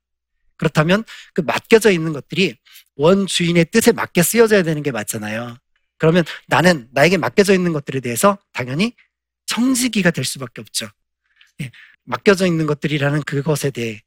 그렇다면 0.58 1.04
그 1.34 1.42
맡겨져 1.42 1.92
있는 1.92 2.14
것들이 2.14 2.56
원주인의 2.96 3.66
뜻에 3.72 3.92
맞게 3.92 4.24
쓰여져야 4.24 4.64
되는 4.64 4.84
게 4.84 4.92
맞잖아요. 4.92 5.58
그러면 5.98 6.24
나는 6.48 6.88
나에게 6.92 7.18
맡겨져 7.18 7.54
있는 7.54 7.74
것들에 7.74 8.00
대해서 8.00 8.38
당연히 8.54 8.94
청지기가 9.46 10.12
될 10.12 10.26
수밖에 10.26 10.62
없죠. 10.62 10.88
예, 11.62 11.72
맡겨져 12.04 12.46
있는 12.46 12.66
것들이라는 12.66 13.24
그것에 13.24 13.72
대해 13.72 14.02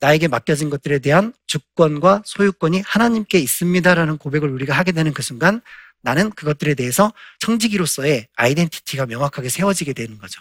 나에게 0.00 0.28
맡겨진 0.28 0.70
것들에 0.70 0.98
대한 0.98 1.32
주권과 1.46 2.22
소유권이 2.24 2.82
하나님께 2.84 3.38
있습니다라는 3.38 4.18
고백을 4.18 4.50
우리가 4.50 4.74
하게 4.74 4.92
되는 4.92 5.12
그 5.12 5.22
순간 5.22 5.60
나는 6.02 6.30
그것들에 6.30 6.74
대해서 6.74 7.12
청지기로서의 7.40 8.28
아이덴티티가 8.36 9.06
명확하게 9.06 9.48
세워지게 9.48 9.92
되는 9.92 10.18
거죠. 10.18 10.40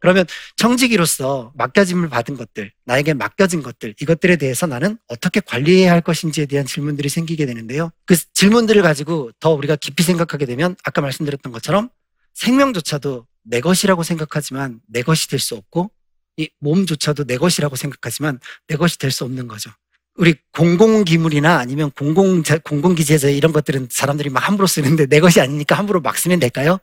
그러면 0.00 0.26
청지기로서 0.56 1.52
맡겨짐을 1.54 2.08
받은 2.08 2.36
것들, 2.36 2.72
나에게 2.86 3.14
맡겨진 3.14 3.62
것들, 3.62 3.94
이것들에 4.00 4.34
대해서 4.34 4.66
나는 4.66 4.98
어떻게 5.06 5.38
관리해야 5.38 5.92
할 5.92 6.00
것인지에 6.00 6.46
대한 6.46 6.66
질문들이 6.66 7.08
생기게 7.08 7.46
되는데요. 7.46 7.90
그 8.04 8.16
질문들을 8.34 8.82
가지고 8.82 9.30
더 9.38 9.50
우리가 9.50 9.76
깊이 9.76 10.02
생각하게 10.02 10.46
되면 10.46 10.74
아까 10.82 11.02
말씀드렸던 11.02 11.52
것처럼 11.52 11.88
생명조차도 12.34 13.26
내 13.44 13.60
것이라고 13.60 14.02
생각하지만 14.02 14.80
내 14.88 15.02
것이 15.02 15.28
될 15.28 15.38
수 15.38 15.54
없고 15.54 15.92
이 16.36 16.48
몸조차도 16.60 17.24
내 17.24 17.36
것이라고 17.36 17.76
생각하지만 17.76 18.40
내 18.68 18.76
것이 18.76 18.98
될 18.98 19.10
수 19.10 19.24
없는 19.24 19.48
거죠. 19.48 19.70
우리 20.14 20.34
공공기물이나 20.52 21.58
아니면 21.58 21.90
공공, 21.90 22.42
공공기재재 22.64 23.32
이런 23.32 23.52
것들은 23.52 23.88
사람들이 23.90 24.30
막 24.30 24.46
함부로 24.46 24.66
쓰는데 24.66 25.06
내 25.06 25.20
것이 25.20 25.40
아니니까 25.40 25.76
함부로 25.76 26.00
막 26.00 26.18
쓰면 26.18 26.38
될까요? 26.38 26.78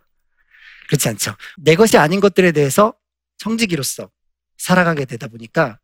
그렇지 0.88 1.08
않죠. 1.10 1.36
내 1.58 1.76
것이 1.76 1.98
아닌 1.98 2.20
것들에 2.20 2.52
대해서 2.52 2.94
청지기로서 3.38 4.10
살아가게 4.58 5.06
되다 5.06 5.28
보니까 5.28 5.80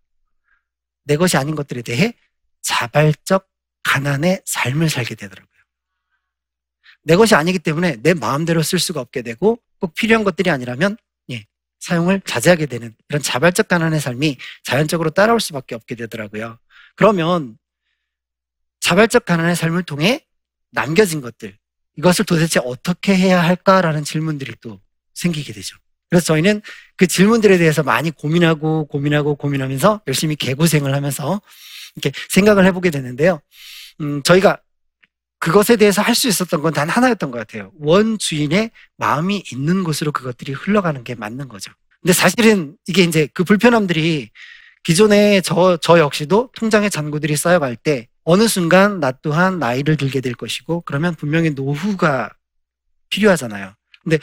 내 1.03 1.17
것이 1.17 1.37
아닌 1.37 1.55
것들에 1.55 1.83
대해 1.83 2.13
자발적 2.61 3.47
가난의 3.83 4.41
삶을 4.45 4.89
살게 4.89 5.13
되더라고요. 5.13 5.45
내 7.03 7.15
것이 7.15 7.35
아니기 7.35 7.59
때문에 7.59 7.97
내 8.01 8.15
마음대로 8.15 8.63
쓸 8.63 8.79
수가 8.79 8.99
없게 8.99 9.21
되고 9.21 9.59
꼭 9.79 9.93
필요한 9.93 10.23
것들이 10.23 10.49
아니라면 10.49 10.97
예, 10.97 11.04
사용을 11.85 12.19
자제하게 12.25 12.65
되는 12.65 12.95
이런 13.09 13.21
자발적 13.21 13.67
가난의 13.67 13.99
삶이 13.99 14.37
자연적으로 14.63 15.11
따라올 15.11 15.39
수밖에 15.39 15.75
없게 15.75 15.93
되더라고요. 15.93 16.57
그러면 16.95 17.59
자발적 18.79 19.25
가난의 19.25 19.55
삶을 19.55 19.83
통해 19.83 20.25
남겨진 20.71 21.21
것들, 21.21 21.55
이것을 21.97 22.25
도대체 22.25 22.59
어떻게 22.63 23.15
해야 23.15 23.41
할까라는 23.43 24.03
질문들이 24.03 24.55
또 24.61 24.81
생기게 25.13 25.53
되죠. 25.53 25.77
그래서 26.09 26.25
저희는 26.25 26.63
그 26.97 27.05
질문들에 27.05 27.59
대해서 27.59 27.83
많이 27.83 28.09
고민하고 28.09 28.87
고민하고 28.87 29.35
고민하면서 29.35 30.01
열심히 30.07 30.35
개고생을 30.35 30.93
하면서 30.93 31.39
이렇게 31.95 32.17
생각을 32.29 32.65
해보게 32.65 32.89
되는데요. 32.89 33.41
음, 34.01 34.23
저희가 34.23 34.59
그것에 35.39 35.75
대해서 35.75 36.01
할 36.01 36.15
수 36.15 36.27
있었던 36.27 36.61
건 36.61 36.73
단 36.73 36.89
하나였던 36.89 37.31
것 37.31 37.37
같아요. 37.37 37.71
원 37.79 38.17
주인의 38.17 38.71
마음이 38.97 39.43
있는 39.51 39.83
곳으로 39.83 40.11
그것들이 40.11 40.53
흘러가는 40.53 41.03
게 41.03 41.15
맞는 41.15 41.47
거죠. 41.49 41.71
근데 42.01 42.13
사실은 42.13 42.75
이게 42.87 43.03
이제 43.03 43.27
그 43.33 43.43
불편함들이 43.43 44.29
기존에 44.83 45.41
저, 45.41 45.77
저 45.81 45.99
역시도 45.99 46.51
통장에 46.55 46.89
잔고들이 46.89 47.35
쌓여갈 47.35 47.75
때 47.75 48.07
어느 48.23 48.47
순간 48.47 48.99
나 48.99 49.11
또한 49.11 49.59
나이를 49.59 49.97
들게 49.97 50.21
될 50.21 50.33
것이고 50.33 50.81
그러면 50.81 51.15
분명히 51.15 51.51
노후가 51.51 52.31
필요하잖아요. 53.09 53.73
근데 54.03 54.19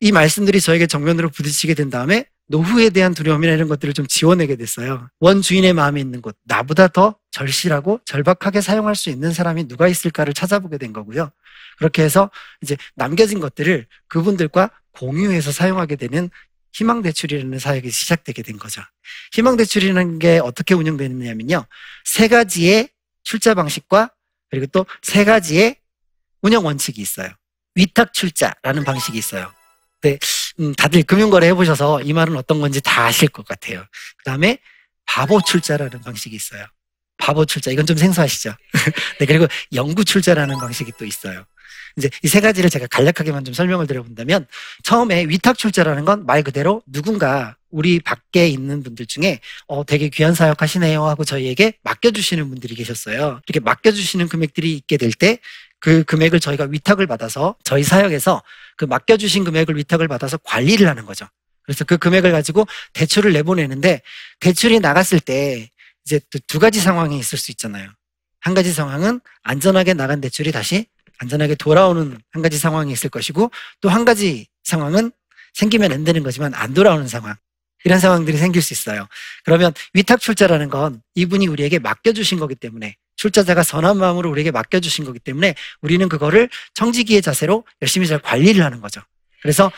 이 0.00 0.12
말씀들이 0.12 0.60
저에게 0.60 0.86
정면으로 0.86 1.30
부딪히게 1.30 1.74
된 1.74 1.90
다음에 1.90 2.26
노후에 2.48 2.90
대한 2.90 3.14
두려움이나 3.14 3.52
이런 3.54 3.68
것들을 3.68 3.94
좀 3.94 4.06
지워내게 4.06 4.56
됐어요. 4.56 5.08
원 5.20 5.40
주인의 5.40 5.72
마음에 5.72 6.00
있는 6.00 6.20
곳, 6.20 6.36
나보다 6.44 6.88
더 6.88 7.16
절실하고 7.34 8.00
절박하게 8.04 8.60
사용할 8.60 8.94
수 8.94 9.10
있는 9.10 9.32
사람이 9.32 9.66
누가 9.66 9.88
있을까를 9.88 10.34
찾아보게 10.34 10.78
된 10.78 10.92
거고요. 10.92 11.32
그렇게 11.78 12.02
해서 12.04 12.30
이제 12.62 12.76
남겨진 12.94 13.40
것들을 13.40 13.86
그분들과 14.06 14.70
공유해서 14.92 15.50
사용하게 15.50 15.96
되는 15.96 16.30
희망대출이라는 16.72 17.58
사역이 17.58 17.90
시작되게 17.90 18.42
된 18.42 18.56
거죠. 18.56 18.82
희망대출이라는 19.32 20.20
게 20.20 20.38
어떻게 20.38 20.74
운영되느냐면요. 20.74 21.66
세 22.04 22.28
가지의 22.28 22.90
출자 23.24 23.54
방식과 23.54 24.10
그리고 24.50 24.66
또 24.66 24.86
세 25.02 25.24
가지의 25.24 25.76
운영 26.40 26.64
원칙이 26.64 27.00
있어요. 27.00 27.30
위탁 27.74 28.12
출자라는 28.12 28.84
방식이 28.84 29.18
있어요. 29.18 29.52
네, 30.02 30.18
음, 30.60 30.72
다들 30.74 31.02
금융거래 31.02 31.48
해보셔서 31.48 32.02
이 32.02 32.12
말은 32.12 32.36
어떤 32.36 32.60
건지 32.60 32.80
다 32.80 33.06
아실 33.06 33.28
것 33.28 33.44
같아요. 33.44 33.84
그 34.18 34.24
다음에 34.24 34.58
바보 35.06 35.40
출자라는 35.42 36.00
방식이 36.02 36.36
있어요. 36.36 36.64
바보 37.24 37.46
출자, 37.46 37.70
이건 37.70 37.86
좀 37.86 37.96
생소하시죠? 37.96 38.52
네, 39.18 39.24
그리고 39.24 39.46
영구 39.72 40.04
출자라는 40.04 40.58
방식이 40.58 40.92
또 40.98 41.06
있어요. 41.06 41.46
이제 41.96 42.10
이 42.22 42.28
세 42.28 42.40
가지를 42.42 42.68
제가 42.68 42.86
간략하게만 42.88 43.44
좀 43.46 43.54
설명을 43.54 43.86
드려본다면 43.86 44.46
처음에 44.82 45.24
위탁 45.26 45.56
출자라는 45.56 46.04
건 46.04 46.26
말 46.26 46.42
그대로 46.42 46.82
누군가 46.86 47.56
우리 47.70 47.98
밖에 48.00 48.46
있는 48.48 48.82
분들 48.82 49.06
중에 49.06 49.40
어 49.68 49.84
되게 49.86 50.08
귀한 50.10 50.34
사역 50.34 50.60
하시네요 50.60 51.06
하고 51.06 51.24
저희에게 51.24 51.74
맡겨주시는 51.82 52.46
분들이 52.50 52.74
계셨어요. 52.74 53.40
이렇게 53.48 53.60
맡겨주시는 53.60 54.28
금액들이 54.28 54.74
있게 54.76 54.98
될 54.98 55.10
때 55.12 55.38
그 55.80 56.02
금액을 56.04 56.40
저희가 56.40 56.64
위탁을 56.70 57.06
받아서 57.06 57.56
저희 57.62 57.82
사역에서 57.84 58.42
그 58.76 58.84
맡겨주신 58.86 59.44
금액을 59.44 59.76
위탁을 59.76 60.08
받아서 60.08 60.36
관리를 60.38 60.88
하는 60.88 61.04
거죠. 61.06 61.26
그래서 61.62 61.84
그 61.84 61.96
금액을 61.98 62.32
가지고 62.32 62.66
대출을 62.94 63.32
내보내는데 63.34 64.00
대출이 64.40 64.80
나갔을 64.80 65.20
때 65.20 65.70
이제 66.04 66.20
또 66.30 66.38
두 66.46 66.58
가지 66.58 66.80
상황이 66.80 67.18
있을 67.18 67.38
수 67.38 67.50
있잖아요. 67.52 67.90
한 68.40 68.54
가지 68.54 68.72
상황은 68.72 69.20
안전하게 69.42 69.94
나간 69.94 70.20
대출이 70.20 70.52
다시 70.52 70.86
안전하게 71.18 71.54
돌아오는 71.54 72.18
한 72.30 72.42
가지 72.42 72.58
상황이 72.58 72.92
있을 72.92 73.10
것이고 73.10 73.50
또 73.80 73.88
한 73.88 74.04
가지 74.04 74.46
상황은 74.64 75.12
생기면 75.54 75.92
안 75.92 76.04
되는 76.04 76.22
거지만 76.22 76.52
안 76.54 76.74
돌아오는 76.74 77.06
상황. 77.08 77.34
이런 77.84 78.00
상황들이 78.00 78.38
생길 78.38 78.62
수 78.62 78.72
있어요. 78.72 79.06
그러면 79.44 79.72
위탁 79.92 80.20
출자라는 80.20 80.70
건 80.70 81.02
이분이 81.14 81.46
우리에게 81.48 81.78
맡겨주신 81.78 82.38
거기 82.38 82.54
때문에 82.54 82.96
출자자가 83.16 83.62
선한 83.62 83.98
마음으로 83.98 84.30
우리에게 84.30 84.50
맡겨주신 84.50 85.04
거기 85.04 85.18
때문에 85.18 85.54
우리는 85.82 86.08
그거를 86.08 86.48
청지기의 86.74 87.20
자세로 87.22 87.64
열심히 87.82 88.06
잘 88.06 88.18
관리를 88.18 88.64
하는 88.64 88.80
거죠. 88.80 89.02
그래서 89.42 89.70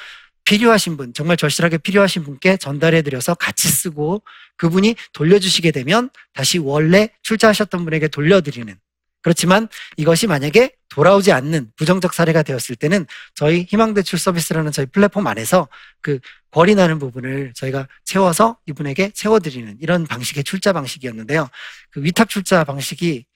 필요하신 0.47 0.97
분, 0.97 1.13
정말 1.13 1.37
절실하게 1.37 1.79
필요하신 1.79 2.25
분께 2.25 2.57
전달해 2.57 3.03
드려서 3.03 3.35
같이 3.35 3.69
쓰고 3.69 4.23
그분이 4.57 4.97
돌려주시게 5.13 5.73
되면 5.73 6.09
다시 6.33 6.59
원래 6.59 7.11
출자하셨던 7.23 7.85
분에게 7.85 8.09
돌려드리는 8.09 8.75
그렇지만 9.23 9.67
이것이 9.97 10.29
만약에 10.29 10.71
돌아오지 10.89 11.33
않는 11.33 11.73
부정적 11.77 12.15
사례가 12.15 12.45
되었을 12.45 12.77
때는 12.77 13.07
저희 13.35 13.67
희망대출 13.69 14.21
서비스라는 14.21 14.71
저희 14.71 14.87
플랫폼 14.87 15.27
안에서 15.27 15.69
그 16.01 16.21
거리 16.53 16.77
나는 16.77 17.01
부분을 17.01 17.53
저희가 17.57 17.89
채워서 18.05 18.57
이분에게 18.67 19.11
채워드리는 19.11 19.79
이런 19.81 20.07
방식의 20.07 20.45
출자 20.45 20.73
방식이었는데요. 20.73 21.49
그 21.91 22.03
위탁 22.05 22.29
출자 22.29 22.63
방식이 22.65 23.27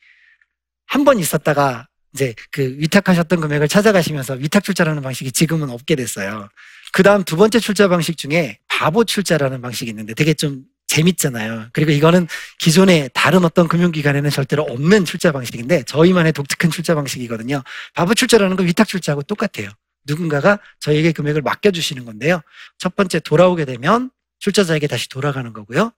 한 0.87 1.05
번 1.05 1.19
있었다가 1.19 1.90
이제 2.15 2.35
그 2.51 2.77
위탁하셨던 2.79 3.41
금액을 3.41 3.69
찾아가시면서 3.69 4.35
위탁 4.35 4.65
출자라는 4.65 5.03
방식이 5.03 5.33
지금은 5.33 5.71
없게 5.71 5.95
됐어요. 5.95 6.49
그 6.93 7.03
다음 7.03 7.23
두 7.25 7.37
번째 7.37 7.61
출자 7.61 7.89
방식 7.89 8.17
중에 8.17 8.59
바보 8.67 9.05
출자라는 9.05 9.61
방식이 9.61 9.91
있는데 9.91 10.15
되게 10.15 10.35
좀 10.35 10.65
재밌잖아요. 10.89 11.69
그리고 11.73 11.93
이거는 11.93 12.27
기존에 12.59 13.09
다른 13.15 13.45
어떤 13.45 13.69
금융기관에는 13.69 14.29
절대로 14.31 14.65
없는 14.65 15.05
출자 15.05 15.31
방식인데 15.31 15.85
저희만의 15.85 16.33
독특한 16.33 16.73
출자 16.73 16.97
방식이거든요. 16.97 17.63
바보 17.95 18.15
출자라는 18.15 18.57
건 18.57 18.67
위탁 18.67 18.89
출자하고 18.89 19.23
똑같아요. 19.23 19.71
누군가가 20.05 20.59
저희에게 20.81 21.13
금액을 21.13 21.43
맡겨주시는 21.43 22.05
건데요. 22.05 22.41
첫 22.79 22.97
번째 22.97 23.21
돌아오게 23.21 23.67
되면 23.67 24.11
출자자에게 24.41 24.89
다시 24.89 25.09
돌아가는 25.09 25.53
거고요. 25.53 25.93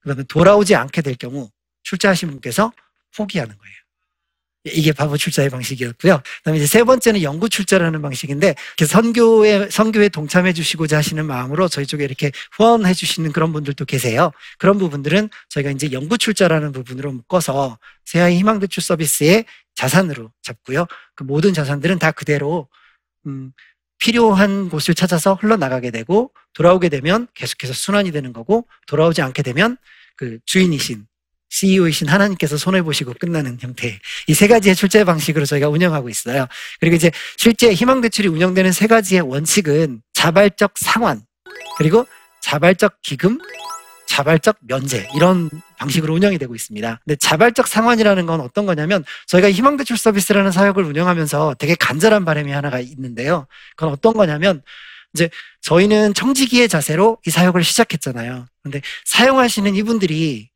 그 0.00 0.08
다음에 0.08 0.22
돌아오지 0.22 0.74
않게 0.74 1.02
될 1.02 1.16
경우 1.16 1.50
출자하신 1.82 2.30
분께서 2.30 2.72
포기하는 3.14 3.54
거예요. 3.58 3.76
이게 4.64 4.92
바보 4.92 5.16
출자의 5.16 5.48
방식이었고요. 5.48 6.20
그다음에 6.38 6.58
이제 6.58 6.66
세 6.66 6.84
번째는 6.84 7.22
연구 7.22 7.48
출자라는 7.48 8.02
방식인데 8.02 8.54
선교에 8.86 9.70
선교에 9.70 10.10
동참해 10.10 10.52
주시고자 10.52 10.98
하시는 10.98 11.24
마음으로 11.24 11.68
저희 11.68 11.86
쪽에 11.86 12.04
이렇게 12.04 12.30
후원해 12.52 12.92
주시는 12.92 13.32
그런 13.32 13.52
분들도 13.52 13.84
계세요. 13.86 14.32
그런 14.58 14.76
부분들은 14.78 15.30
저희가 15.48 15.70
이제 15.70 15.90
연구 15.92 16.18
출자라는 16.18 16.72
부분으로 16.72 17.12
묶어서 17.12 17.78
새아이 18.04 18.36
희망 18.36 18.58
대출 18.58 18.82
서비스의 18.82 19.46
자산으로 19.74 20.30
잡고요. 20.42 20.86
그 21.14 21.24
모든 21.24 21.54
자산들은 21.54 21.98
다 21.98 22.10
그대로 22.10 22.68
음, 23.26 23.52
필요한 23.98 24.68
곳을 24.68 24.94
찾아서 24.94 25.34
흘러나가게 25.34 25.90
되고 25.90 26.32
돌아오게 26.52 26.90
되면 26.90 27.28
계속해서 27.34 27.72
순환이 27.72 28.12
되는 28.12 28.32
거고 28.32 28.66
돌아오지 28.86 29.22
않게 29.22 29.42
되면 29.42 29.78
그 30.16 30.38
주인이신 30.44 31.06
CEO이신 31.50 32.08
하나님께서 32.08 32.56
손해보시고 32.56 33.14
끝나는 33.20 33.58
형태. 33.60 33.98
이 34.26 34.34
세 34.34 34.46
가지의 34.48 34.74
출제 34.74 35.04
방식으로 35.04 35.44
저희가 35.44 35.68
운영하고 35.68 36.08
있어요. 36.08 36.46
그리고 36.80 36.96
이제 36.96 37.10
실제 37.36 37.72
희망대출이 37.72 38.28
운영되는 38.28 38.72
세 38.72 38.86
가지의 38.86 39.22
원칙은 39.22 40.00
자발적 40.14 40.74
상환, 40.76 41.22
그리고 41.76 42.06
자발적 42.42 43.02
기금, 43.02 43.38
자발적 44.06 44.56
면제, 44.60 45.08
이런 45.14 45.50
방식으로 45.78 46.14
운영이 46.14 46.38
되고 46.38 46.54
있습니다. 46.54 47.00
근데 47.04 47.16
자발적 47.16 47.66
상환이라는 47.66 48.26
건 48.26 48.40
어떤 48.40 48.66
거냐면 48.66 49.04
저희가 49.26 49.50
희망대출 49.50 49.96
서비스라는 49.96 50.50
사역을 50.52 50.84
운영하면서 50.84 51.56
되게 51.58 51.74
간절한 51.74 52.24
바람이 52.24 52.50
하나가 52.52 52.80
있는데요. 52.80 53.46
그건 53.76 53.92
어떤 53.92 54.12
거냐면 54.14 54.62
이제 55.14 55.30
저희는 55.62 56.14
청지기의 56.14 56.68
자세로 56.68 57.18
이 57.26 57.30
사역을 57.30 57.64
시작했잖아요. 57.64 58.46
근데 58.62 58.82
사용하시는 59.06 59.74
이분들이 59.74 60.49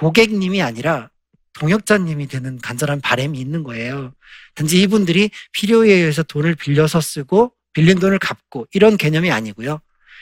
고객님이 0.00 0.62
아니라 0.62 1.10
동역자님이 1.58 2.26
되는 2.28 2.58
간절한 2.58 3.00
바람이 3.00 3.38
있는 3.38 3.62
거예요. 3.62 4.14
단지 4.54 4.80
이분들이 4.80 5.30
필요에 5.52 5.92
의해서 5.92 6.22
돈을 6.22 6.54
빌려서 6.54 7.00
쓰고 7.00 7.52
빌린 7.74 7.98
돈을 7.98 8.18
갚고 8.18 8.66
이런 8.72 8.96
개념이 8.96 9.30
아니고요. 9.30 9.80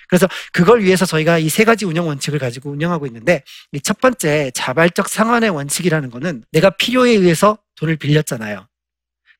그래서 0.08 0.26
그걸 0.52 0.82
위해서 0.82 1.04
저희가 1.06 1.38
이 1.38 1.48
세 1.48 1.64
가지 1.64 1.84
운영 1.84 2.08
원칙을 2.08 2.38
가지고 2.38 2.70
운영하고 2.70 3.06
있는데 3.06 3.42
이 3.72 3.80
첫 3.80 4.00
번째 4.00 4.50
자발적 4.54 5.08
상환의 5.08 5.50
원칙이라는 5.50 6.10
거는 6.10 6.44
내가 6.50 6.70
필요에 6.70 7.10
의해서 7.12 7.58
돈을 7.76 7.96
빌렸잖아요. 7.96 8.66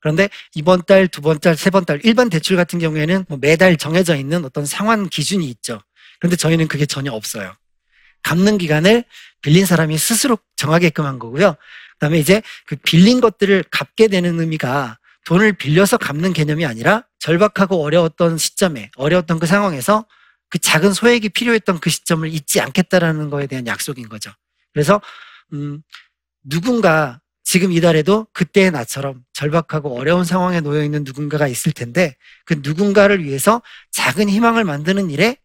그런데 0.01 0.29
이번 0.55 0.83
달, 0.85 1.07
두 1.09 1.21
번 1.21 1.39
달, 1.39 1.57
세 1.57 1.69
번 1.71 1.83
달, 1.85 1.99
일반 2.03 2.29
대출 2.29 2.55
같은 2.55 2.79
경우에는 2.79 3.25
뭐 3.27 3.37
매달 3.41 3.75
정해져 3.77 4.15
있는 4.15 4.45
어떤 4.45 4.65
상환 4.65 5.09
기준이 5.09 5.45
있죠. 5.49 5.81
그런데 6.19 6.37
저희는 6.37 6.67
그게 6.69 6.85
전혀 6.85 7.11
없어요. 7.11 7.53
갚는 8.23 8.57
기간을 8.57 9.03
빌린 9.41 9.65
사람이 9.65 9.97
스스로 9.97 10.37
정하게끔 10.55 11.05
한 11.05 11.19
거고요. 11.19 11.53
그 11.53 11.97
다음에 11.99 12.19
이제 12.19 12.41
그 12.65 12.75
빌린 12.77 13.21
것들을 13.21 13.63
갚게 13.71 14.07
되는 14.07 14.39
의미가 14.39 14.97
돈을 15.25 15.53
빌려서 15.53 15.97
갚는 15.97 16.33
개념이 16.33 16.65
아니라 16.65 17.03
절박하고 17.19 17.83
어려웠던 17.83 18.37
시점에 18.37 18.89
어려웠던 18.95 19.39
그 19.39 19.45
상황에서 19.45 20.05
그 20.49 20.57
작은 20.57 20.93
소액이 20.93 21.29
필요했던 21.29 21.79
그 21.79 21.89
시점을 21.89 22.27
잊지 22.33 22.59
않겠다라는 22.61 23.29
거에 23.29 23.47
대한 23.47 23.67
약속인 23.67 24.09
거죠. 24.09 24.31
그래서 24.73 25.01
음 25.53 25.83
누군가 26.43 27.21
지금 27.43 27.71
이달에도 27.71 28.27
그때의 28.33 28.71
나처럼 28.71 29.23
절박하고 29.33 29.97
어려운 29.97 30.23
상황에 30.23 30.61
놓여 30.61 30.83
있는 30.83 31.03
누군가가 31.03 31.47
있을 31.47 31.71
텐데 31.71 32.15
그 32.45 32.59
누군가를 32.61 33.23
위해서 33.23 33.61
작은 33.91 34.29
희망을 34.29 34.63
만드는 34.63 35.09
일에 35.09 35.37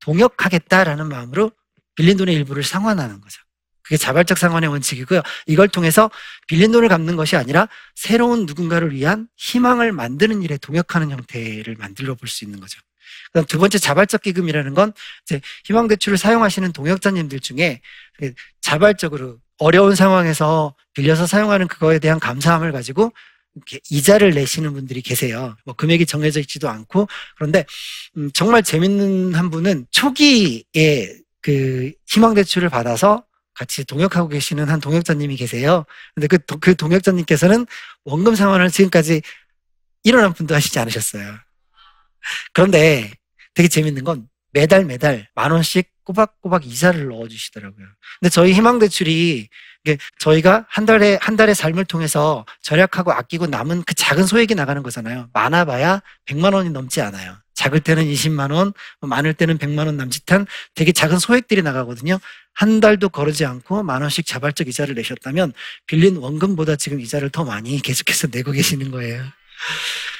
동역하겠다라는 0.00 1.08
마음으로 1.08 1.50
빌린 1.96 2.16
돈의 2.16 2.34
일부를 2.34 2.62
상환하는 2.62 3.20
거죠. 3.20 3.40
그게 3.82 3.96
자발적 3.96 4.36
상환의 4.36 4.68
원칙이고요. 4.68 5.22
이걸 5.46 5.68
통해서 5.68 6.10
빌린 6.48 6.72
돈을 6.72 6.88
갚는 6.88 7.14
것이 7.16 7.36
아니라 7.36 7.68
새로운 7.94 8.44
누군가를 8.46 8.92
위한 8.92 9.28
희망을 9.36 9.92
만드는 9.92 10.42
일에 10.42 10.58
동역하는 10.58 11.10
형태를 11.10 11.76
만들어 11.76 12.14
볼 12.16 12.28
수 12.28 12.44
있는 12.44 12.58
거죠. 12.58 12.80
그다음 13.32 13.46
두 13.46 13.58
번째 13.58 13.78
자발적 13.78 14.22
기금이라는 14.22 14.74
건 14.74 14.92
이제 15.24 15.40
희망 15.64 15.86
대출을 15.86 16.18
사용하시는 16.18 16.72
동역자님들 16.72 17.38
중에 17.40 17.80
자발적으로 18.60 19.38
어려운 19.58 19.94
상황에서 19.94 20.74
빌려서 20.94 21.26
사용하는 21.26 21.68
그거에 21.68 21.98
대한 22.00 22.18
감사함을 22.18 22.72
가지고 22.72 23.12
이자를 23.90 24.32
내시는 24.32 24.74
분들이 24.74 25.00
계세요. 25.00 25.56
뭐 25.64 25.74
금액이 25.74 26.06
정해져 26.06 26.40
있지도 26.40 26.68
않고 26.68 27.08
그런데 27.36 27.64
음, 28.16 28.30
정말 28.34 28.62
재밌는 28.62 29.34
한 29.34 29.50
분은 29.50 29.86
초기에 29.92 30.64
그 31.46 31.92
희망 32.08 32.34
대출을 32.34 32.68
받아서 32.68 33.24
같이 33.54 33.84
동역하고 33.84 34.26
계시는 34.28 34.68
한 34.68 34.80
동역자님이 34.80 35.36
계세요. 35.36 35.84
근데 36.16 36.26
그, 36.26 36.44
도- 36.44 36.58
그 36.58 36.74
동역자님께서는 36.74 37.66
원금 38.04 38.34
상환을 38.34 38.68
지금까지 38.68 39.22
일어난 40.02 40.32
분도 40.32 40.56
하시지 40.56 40.76
않으셨어요. 40.80 41.36
그런데 42.52 43.12
되게 43.54 43.68
재밌는 43.68 44.02
건 44.02 44.28
매달 44.52 44.84
매달 44.84 45.28
만 45.36 45.52
원씩 45.52 45.88
꼬박꼬박 46.02 46.66
이자를 46.66 47.06
넣어주시더라고요. 47.06 47.86
근데 48.18 48.28
저희 48.30 48.52
희망대출이 48.52 49.48
저희가 50.18 50.66
한 50.68 50.84
달에 50.84 51.16
한 51.22 51.36
달의 51.36 51.54
삶을 51.54 51.84
통해서 51.84 52.44
절약하고 52.62 53.12
아끼고 53.12 53.46
남은 53.46 53.84
그 53.86 53.94
작은 53.94 54.26
소액이 54.26 54.56
나가는 54.56 54.82
거잖아요. 54.82 55.30
많아봐야 55.32 56.02
100만 56.24 56.54
원이 56.54 56.70
넘지 56.70 57.00
않아요. 57.02 57.36
작을 57.66 57.80
때는 57.80 58.04
20만 58.04 58.52
원, 58.52 58.72
뭐 59.00 59.08
많을 59.08 59.34
때는 59.34 59.58
100만 59.58 59.86
원 59.86 59.96
남짓한 59.96 60.46
되게 60.74 60.92
작은 60.92 61.18
소액들이 61.18 61.62
나가거든요. 61.62 62.18
한 62.54 62.80
달도 62.80 63.08
거르지 63.08 63.44
않고 63.44 63.82
만 63.82 64.02
원씩 64.02 64.24
자발적 64.24 64.68
이자를 64.68 64.94
내셨다면 64.94 65.52
빌린 65.86 66.16
원금보다 66.16 66.76
지금 66.76 67.00
이자를 67.00 67.30
더 67.30 67.44
많이 67.44 67.80
계속해서 67.82 68.28
내고 68.30 68.52
계시는 68.52 68.90
거예요. 68.90 69.24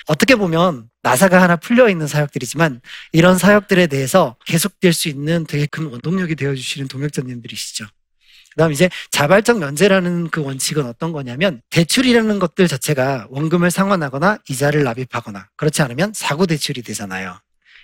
어떻게 0.07 0.35
보면 0.35 0.89
나사가 1.03 1.43
하나 1.43 1.57
풀려 1.57 1.89
있는 1.89 2.07
사역들이지만 2.07 2.81
이런 3.13 3.39
사역들에 3.39 3.87
대해서 3.87 4.37
계속될 4.47 4.93
수 4.93 5.09
있는 5.09 5.47
되게 5.47 5.67
큰 5.67 5.87
원동력이 5.87 6.35
되어 6.35 6.55
주시는 6.55 6.89
동역자님들이시죠. 6.89 7.87
그다음 8.57 8.73
이제 8.73 8.88
자발적 9.11 9.59
면제라는 9.59 10.31
그 10.31 10.42
원칙은 10.42 10.87
어떤 10.87 11.12
거냐면 11.12 11.61
대출이라는 11.69 12.38
것들 12.38 12.69
자체가 12.69 13.27
원금을 13.29 13.71
상환하거나 13.71 14.38
이자를 14.49 14.83
납입하거나 14.83 15.51
그렇지 15.57 15.83
않으면 15.83 16.14
사고 16.14 16.47
대출이 16.47 16.81
되잖아요. 16.81 17.38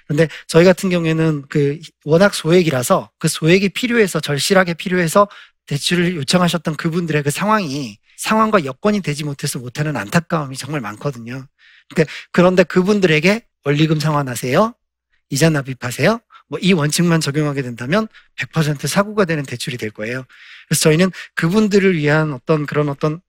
근데 0.08 0.28
저희 0.46 0.64
같은 0.64 0.88
경우에는 0.88 1.44
그 1.50 1.78
워낙 2.06 2.34
소액이라서 2.34 3.10
그 3.18 3.28
소액이 3.28 3.68
필요해서 3.68 4.20
절실하게 4.20 4.72
필요해서 4.74 5.28
대출을 5.66 6.16
요청하셨던 6.16 6.76
그분들의 6.76 7.22
그 7.22 7.30
상황이 7.30 7.98
상황과 8.16 8.64
여건이 8.64 9.02
되지 9.02 9.24
못해서 9.24 9.58
못하는 9.58 9.94
안타까움이 9.96 10.56
정말 10.56 10.80
많거든요. 10.80 11.46
그러니까 11.90 12.12
그런데 12.32 12.64
그분들에게 12.64 13.46
원리금 13.66 14.00
상환하세요. 14.00 14.74
이자 15.28 15.50
납입하세요. 15.50 16.18
뭐 16.52 16.60
이 16.60 16.74
원칙만 16.74 17.22
적용하게 17.22 17.62
된다면 17.62 18.06
100% 18.36 18.86
사고가 18.86 19.24
되는 19.24 19.42
대출이 19.42 19.78
될 19.78 19.90
거예요. 19.90 20.24
그래서 20.68 20.82
저희는 20.82 21.10
그분들을 21.34 21.96
위한 21.96 22.34
어떤 22.34 22.66
그런 22.66 22.90
어떤 22.90 23.22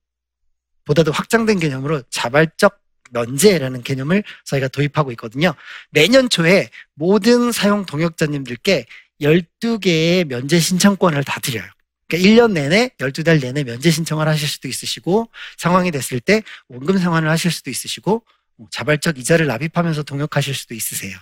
보다도 0.83 1.13
확장된 1.13 1.59
개념으로 1.59 2.03
자발적 2.09 2.77
면제라는 3.11 3.83
개념을 3.83 4.25
저희가 4.43 4.67
도입하고 4.67 5.11
있거든요. 5.13 5.53
매년 5.91 6.27
초에 6.27 6.69
모든 6.95 7.53
사용 7.53 7.85
동역자님들께 7.85 8.87
12개의 9.21 10.25
면제 10.25 10.59
신청권을 10.59 11.23
다 11.23 11.39
드려요. 11.39 11.65
그러니까 12.09 12.29
1년 12.29 12.51
내내 12.51 12.89
12달 12.99 13.41
내내 13.41 13.63
면제 13.63 13.89
신청을 13.89 14.27
하실 14.27 14.49
수도 14.49 14.67
있으시고 14.67 15.29
상황이 15.57 15.91
됐을 15.91 16.19
때 16.19 16.43
원금 16.67 16.97
상환을 16.97 17.29
하실 17.29 17.51
수도 17.51 17.69
있으시고 17.69 18.25
뭐 18.57 18.67
자발적 18.69 19.17
이자를 19.17 19.47
납입하면서 19.47 20.03
동역하실 20.03 20.53
수도 20.53 20.73
있으세요. 20.75 21.17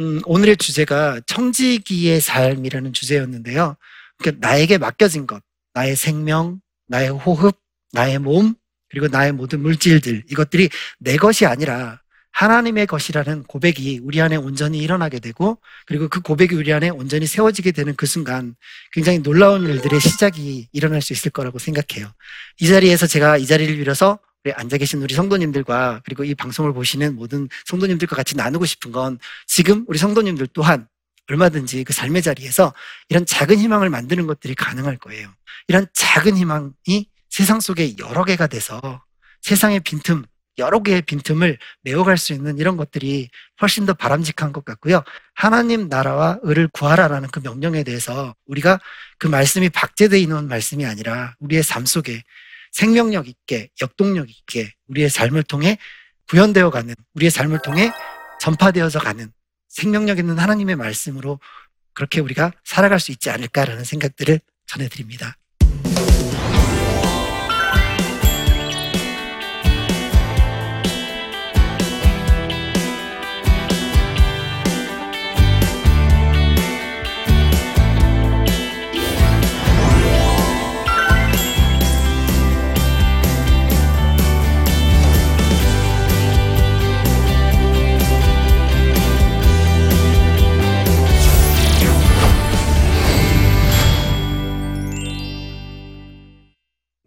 음, 0.00 0.20
오늘의 0.24 0.56
주제가 0.56 1.20
청지기의 1.26 2.20
삶이라는 2.20 2.92
주제였는데요. 2.92 3.76
그러니까 4.18 4.48
나에게 4.48 4.78
맡겨진 4.78 5.26
것, 5.26 5.42
나의 5.72 5.96
생명, 5.96 6.60
나의 6.88 7.10
호흡, 7.10 7.56
나의 7.92 8.18
몸, 8.18 8.54
그리고 8.88 9.08
나의 9.08 9.32
모든 9.32 9.60
물질들, 9.60 10.24
이것들이 10.30 10.68
내 10.98 11.16
것이 11.16 11.46
아니라 11.46 12.00
하나님의 12.32 12.88
것이라는 12.88 13.44
고백이 13.44 14.00
우리 14.02 14.20
안에 14.20 14.34
온전히 14.34 14.78
일어나게 14.78 15.20
되고, 15.20 15.58
그리고 15.86 16.08
그 16.08 16.20
고백이 16.20 16.56
우리 16.56 16.72
안에 16.72 16.90
온전히 16.90 17.26
세워지게 17.26 17.70
되는 17.70 17.94
그 17.94 18.06
순간 18.06 18.56
굉장히 18.92 19.20
놀라운 19.20 19.62
일들의 19.62 20.00
시작이 20.00 20.68
일어날 20.72 21.00
수 21.00 21.12
있을 21.12 21.30
거라고 21.30 21.60
생각해요. 21.60 22.10
이 22.60 22.66
자리에서 22.66 23.06
제가 23.06 23.36
이 23.38 23.46
자리를 23.46 23.76
빌어서 23.76 24.18
앉아 24.52 24.76
계신 24.78 25.02
우리 25.02 25.14
성도님들과 25.14 26.02
그리고 26.04 26.24
이 26.24 26.34
방송을 26.34 26.72
보시는 26.72 27.16
모든 27.16 27.48
성도님들과 27.64 28.16
같이 28.16 28.36
나누고 28.36 28.64
싶은 28.66 28.92
건 28.92 29.18
지금 29.46 29.84
우리 29.88 29.98
성도님들 29.98 30.48
또한 30.52 30.86
얼마든지 31.28 31.84
그 31.84 31.92
삶의 31.92 32.22
자리에서 32.22 32.74
이런 33.08 33.24
작은 33.24 33.58
희망을 33.58 33.88
만드는 33.88 34.26
것들이 34.26 34.54
가능할 34.54 34.98
거예요. 34.98 35.32
이런 35.68 35.86
작은 35.94 36.36
희망이 36.36 37.08
세상 37.30 37.60
속에 37.60 37.96
여러 37.98 38.24
개가 38.24 38.46
돼서 38.46 39.02
세상의 39.40 39.80
빈틈, 39.80 40.24
여러 40.58 40.82
개의 40.82 41.02
빈틈을 41.02 41.58
메워갈 41.82 42.16
수 42.16 42.32
있는 42.32 42.58
이런 42.58 42.76
것들이 42.76 43.28
훨씬 43.60 43.86
더 43.86 43.94
바람직한 43.94 44.52
것 44.52 44.64
같고요. 44.64 45.02
하나님 45.34 45.88
나라와 45.88 46.38
의를 46.42 46.68
구하라라는 46.68 47.28
그 47.30 47.40
명령에 47.40 47.82
대해서 47.82 48.34
우리가 48.46 48.78
그 49.18 49.26
말씀이 49.26 49.68
박제되어 49.70 50.18
있는 50.18 50.48
말씀이 50.48 50.86
아니라 50.86 51.34
우리의 51.40 51.62
삶 51.62 51.86
속에 51.86 52.22
생명력 52.74 53.28
있게, 53.28 53.68
역동력 53.80 54.28
있게 54.28 54.72
우리의 54.88 55.08
삶을 55.08 55.44
통해 55.44 55.78
구현되어 56.28 56.70
가는, 56.70 56.94
우리의 57.14 57.30
삶을 57.30 57.60
통해 57.62 57.92
전파되어져 58.40 58.98
가는 58.98 59.32
생명력 59.68 60.18
있는 60.18 60.38
하나님의 60.38 60.74
말씀으로 60.74 61.38
그렇게 61.92 62.20
우리가 62.20 62.50
살아갈 62.64 62.98
수 62.98 63.12
있지 63.12 63.30
않을까라는 63.30 63.84
생각들을 63.84 64.40
전해드립니다. 64.66 65.36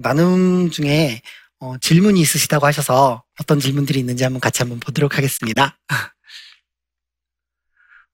나눔 0.07 0.71
중에 0.71 1.21
어, 1.59 1.77
질문이 1.79 2.21
있으시다고 2.21 2.65
하셔서 2.65 3.23
어떤 3.39 3.59
질문들이 3.59 3.99
있는지 3.99 4.23
한번 4.23 4.39
같이 4.39 4.61
한번 4.61 4.79
보도록 4.79 5.17
하겠습니다. 5.17 5.77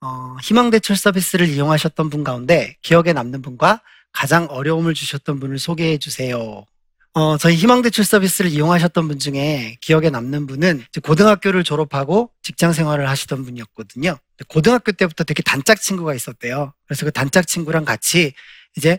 어, 0.01 0.35
희망대출 0.41 0.95
서비스를 0.95 1.47
이용하셨던 1.49 2.09
분 2.09 2.23
가운데 2.23 2.75
기억에 2.81 3.13
남는 3.13 3.41
분과 3.41 3.81
가장 4.11 4.47
어려움을 4.49 4.93
주셨던 4.93 5.39
분을 5.39 5.59
소개해 5.59 5.97
주세요. 5.97 6.65
어, 7.13 7.37
저희 7.37 7.55
희망대출 7.55 8.03
서비스를 8.03 8.49
이용하셨던 8.51 9.07
분 9.07 9.19
중에 9.19 9.77
기억에 9.81 10.09
남는 10.09 10.47
분은 10.47 10.83
고등학교를 11.03 11.63
졸업하고 11.63 12.31
직장 12.41 12.73
생활을 12.73 13.07
하시던 13.07 13.45
분이었거든요. 13.45 14.17
고등학교 14.47 14.91
때부터 14.91 15.23
되게 15.23 15.43
단짝 15.43 15.79
친구가 15.79 16.15
있었대요. 16.15 16.73
그래서 16.87 17.05
그 17.05 17.11
단짝 17.11 17.45
친구랑 17.45 17.85
같이 17.85 18.33
이제 18.75 18.97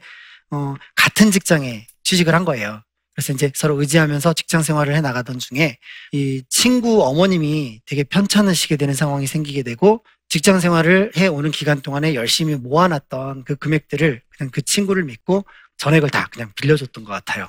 어, 0.50 0.74
같은 0.94 1.32
직장에 1.32 1.86
취직을 2.04 2.34
한 2.34 2.44
거예요. 2.44 2.82
그래서 3.14 3.32
이제 3.32 3.50
서로 3.54 3.80
의지하면서 3.80 4.32
직장 4.34 4.62
생활을 4.62 4.94
해 4.94 5.00
나가던 5.00 5.38
중에 5.38 5.78
이 6.12 6.42
친구 6.48 7.02
어머님이 7.04 7.80
되게 7.86 8.02
편찮으시게 8.04 8.76
되는 8.76 8.94
상황이 8.94 9.26
생기게 9.26 9.62
되고 9.62 10.04
직장 10.28 10.58
생활을 10.58 11.12
해 11.16 11.26
오는 11.28 11.50
기간 11.50 11.80
동안에 11.80 12.14
열심히 12.14 12.56
모아놨던 12.56 13.44
그 13.44 13.54
금액들을 13.56 14.22
그냥 14.36 14.50
그 14.50 14.62
친구를 14.62 15.04
믿고 15.04 15.44
전액을 15.78 16.10
다 16.10 16.28
그냥 16.32 16.50
빌려줬던 16.56 17.04
것 17.04 17.12
같아요. 17.12 17.48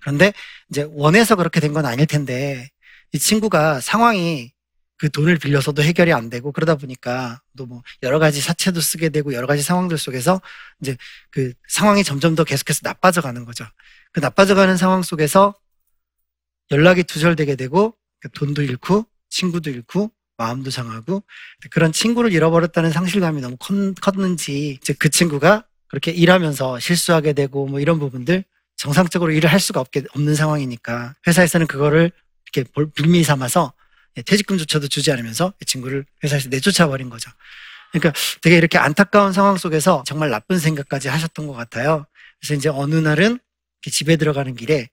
그런데 0.00 0.32
이제 0.70 0.86
원해서 0.90 1.34
그렇게 1.36 1.60
된 1.60 1.72
건 1.72 1.86
아닐 1.86 2.06
텐데 2.06 2.68
이 3.12 3.18
친구가 3.18 3.80
상황이 3.80 4.52
그 4.98 5.10
돈을 5.10 5.36
빌려서도 5.38 5.82
해결이 5.82 6.12
안 6.12 6.30
되고 6.30 6.52
그러다 6.52 6.76
보니까 6.76 7.40
또 7.56 7.66
뭐 7.66 7.82
여러 8.02 8.18
가지 8.18 8.40
사채도 8.40 8.80
쓰게 8.80 9.08
되고 9.10 9.32
여러 9.34 9.46
가지 9.46 9.62
상황들 9.62 9.98
속에서 9.98 10.40
이제 10.80 10.96
그 11.30 11.52
상황이 11.68 12.02
점점 12.04 12.34
더 12.34 12.44
계속해서 12.44 12.80
나빠져 12.82 13.20
가는 13.20 13.44
거죠. 13.44 13.64
그 14.12 14.20
나빠져 14.20 14.54
가는 14.54 14.76
상황 14.76 15.02
속에서 15.02 15.54
연락이 16.70 17.02
두절되게 17.04 17.56
되고 17.56 17.94
그 18.20 18.30
돈도 18.30 18.62
잃고 18.62 19.06
친구도 19.30 19.70
잃고 19.70 20.10
마음도 20.38 20.70
상하고 20.70 21.22
그런 21.70 21.92
친구를 21.92 22.32
잃어버렸다는 22.32 22.90
상실감이 22.90 23.40
너무 23.40 23.56
컸- 23.58 23.94
컸는지 24.00 24.78
이제 24.80 24.94
그 24.98 25.08
친구가 25.08 25.66
그렇게 25.88 26.10
일하면서 26.10 26.78
실수하게 26.80 27.32
되고 27.32 27.66
뭐 27.66 27.80
이런 27.80 27.98
부분들 27.98 28.44
정상적으로 28.76 29.32
일을 29.32 29.50
할 29.50 29.60
수가 29.60 29.80
없게 29.80 30.04
없는 30.14 30.34
상황이니까 30.34 31.14
회사에서는 31.26 31.66
그거를 31.66 32.10
이렇게 32.52 32.70
볼- 32.70 32.90
빌미 32.90 33.22
삼아서 33.24 33.72
예, 33.72 33.75
퇴직금조차도 34.22 34.88
주지 34.88 35.12
않으면서 35.12 35.52
이 35.60 35.64
친구를 35.64 36.04
회사에서 36.24 36.48
내쫓아 36.48 36.88
버린 36.88 37.10
거죠. 37.10 37.30
그러니까 37.92 38.12
되게 38.42 38.56
이렇게 38.56 38.78
안타까운 38.78 39.32
상황 39.32 39.56
속에서 39.56 40.02
정말 40.06 40.30
나쁜 40.30 40.58
생각까지 40.58 41.08
하셨던 41.08 41.46
것 41.46 41.52
같아요. 41.52 42.06
그래서 42.40 42.54
이제 42.54 42.68
어느 42.68 42.94
날은 42.94 43.38
집에 43.88 44.16
들어가는 44.16 44.54
길에 44.56 44.88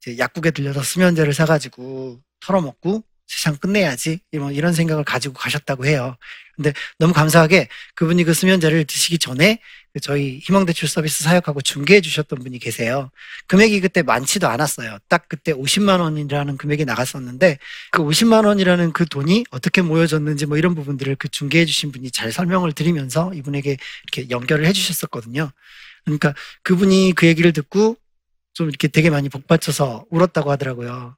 이제 0.00 0.18
약국에 0.18 0.52
들려서 0.52 0.82
수면제를 0.82 1.34
사가지고 1.34 2.20
털어먹고 2.40 3.02
세상 3.26 3.56
끝내야지 3.56 4.20
뭐 4.38 4.50
이런 4.50 4.72
생각을 4.72 5.04
가지고 5.04 5.34
가셨다고 5.34 5.86
해요. 5.86 6.16
근데 6.54 6.72
너무 6.98 7.12
감사하게 7.12 7.68
그분이 7.94 8.24
그 8.24 8.32
수면제를 8.32 8.84
드시기 8.84 9.18
전에 9.18 9.60
그 9.92 10.00
저희 10.00 10.38
희망대출 10.38 10.88
서비스 10.88 11.24
사역하고 11.24 11.60
중개해 11.60 12.00
주셨던 12.00 12.38
분이 12.38 12.58
계세요. 12.58 13.10
금액이 13.46 13.80
그때 13.80 14.02
많지도 14.02 14.48
않았어요. 14.48 14.98
딱 15.08 15.28
그때 15.28 15.52
50만 15.52 16.00
원이라는 16.00 16.56
금액이 16.56 16.84
나갔었는데 16.84 17.58
그 17.92 18.02
50만 18.02 18.46
원이라는 18.46 18.92
그 18.92 19.06
돈이 19.06 19.44
어떻게 19.50 19.82
모여졌는지 19.82 20.46
뭐 20.46 20.56
이런 20.56 20.74
부분들을 20.74 21.16
그 21.16 21.28
중개해 21.28 21.66
주신 21.66 21.92
분이 21.92 22.10
잘 22.10 22.32
설명을 22.32 22.72
드리면서 22.72 23.32
이분에게 23.34 23.76
이렇게 24.04 24.30
연결을 24.30 24.66
해 24.66 24.72
주셨었거든요. 24.72 25.50
그러니까 26.04 26.34
그분이 26.62 27.12
그 27.14 27.26
얘기를 27.26 27.52
듣고 27.52 27.96
좀 28.54 28.68
이렇게 28.68 28.88
되게 28.88 29.10
많이 29.10 29.28
복받쳐서 29.28 30.06
울었다고 30.10 30.50
하더라고요. 30.50 31.16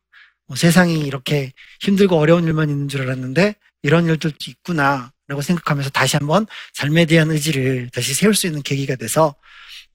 뭐 0.49 0.57
세상이 0.57 1.01
이렇게 1.07 1.53
힘들고 1.81 2.19
어려운 2.19 2.45
일만 2.45 2.71
있는 2.71 2.89
줄 2.89 3.03
알았는데 3.03 3.55
이런 3.83 4.07
일들도 4.07 4.37
있구나. 4.49 5.13
라고 5.29 5.43
생각하면서 5.43 5.91
다시 5.91 6.17
한번 6.17 6.47
삶에 6.73 7.05
대한 7.05 7.31
의지를 7.31 7.91
다시 7.93 8.15
세울 8.15 8.35
수 8.35 8.47
있는 8.47 8.63
계기가 8.63 8.97
돼서 8.97 9.35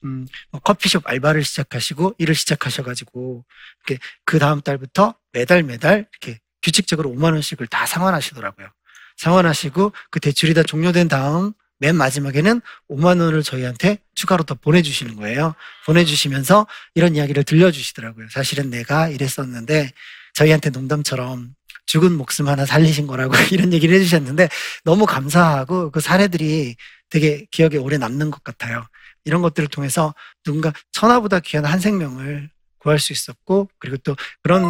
음, 0.04 0.28
뭐 0.52 0.60
커피숍 0.60 1.02
알바를 1.08 1.42
시작하시고 1.42 2.14
일을 2.18 2.36
시작하셔가지고 2.36 3.44
이렇게 3.80 4.00
그 4.24 4.38
다음 4.38 4.60
달부터 4.60 5.14
매달 5.32 5.64
매달 5.64 6.06
이렇게 6.22 6.38
규칙적으로 6.62 7.10
5만 7.10 7.32
원씩을 7.32 7.66
다 7.66 7.84
상환하시더라고요. 7.84 8.68
상환하시고 9.16 9.92
그 10.10 10.20
대출이 10.20 10.54
다 10.54 10.62
종료된 10.62 11.08
다음 11.08 11.52
맨 11.78 11.96
마지막에는 11.96 12.60
5만 12.88 13.20
원을 13.20 13.42
저희한테 13.42 13.98
추가로 14.14 14.44
더 14.44 14.54
보내주시는 14.54 15.16
거예요. 15.16 15.54
보내주시면서 15.86 16.66
이런 16.94 17.16
이야기를 17.16 17.42
들려주시더라고요. 17.42 18.28
사실은 18.30 18.70
내가 18.70 19.08
이랬었는데 19.08 19.90
저희한테 20.34 20.70
농담처럼 20.70 21.54
죽은 21.86 22.16
목숨 22.16 22.48
하나 22.48 22.66
살리신 22.66 23.06
거라고 23.06 23.34
이런 23.52 23.72
얘기를 23.72 23.94
해주셨는데 23.96 24.48
너무 24.84 25.06
감사하고 25.06 25.90
그 25.90 26.00
사례들이 26.00 26.76
되게 27.08 27.46
기억에 27.50 27.76
오래 27.76 27.98
남는 27.98 28.30
것 28.30 28.42
같아요. 28.44 28.86
이런 29.24 29.42
것들을 29.42 29.68
통해서 29.68 30.14
누군가 30.44 30.72
천하보다 30.92 31.40
귀한 31.40 31.64
한 31.64 31.80
생명을 31.80 32.50
구할 32.78 32.98
수 32.98 33.12
있었고 33.12 33.70
그리고 33.78 33.96
또 33.98 34.16
그런 34.42 34.64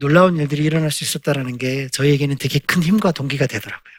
놀라운 0.00 0.36
일들이 0.36 0.64
일어날 0.64 0.90
수 0.90 1.04
있었다라는 1.04 1.56
게 1.56 1.88
저희에게는 1.88 2.36
되게 2.38 2.58
큰 2.58 2.82
힘과 2.82 3.12
동기가 3.12 3.46
되더라고요. 3.46 3.94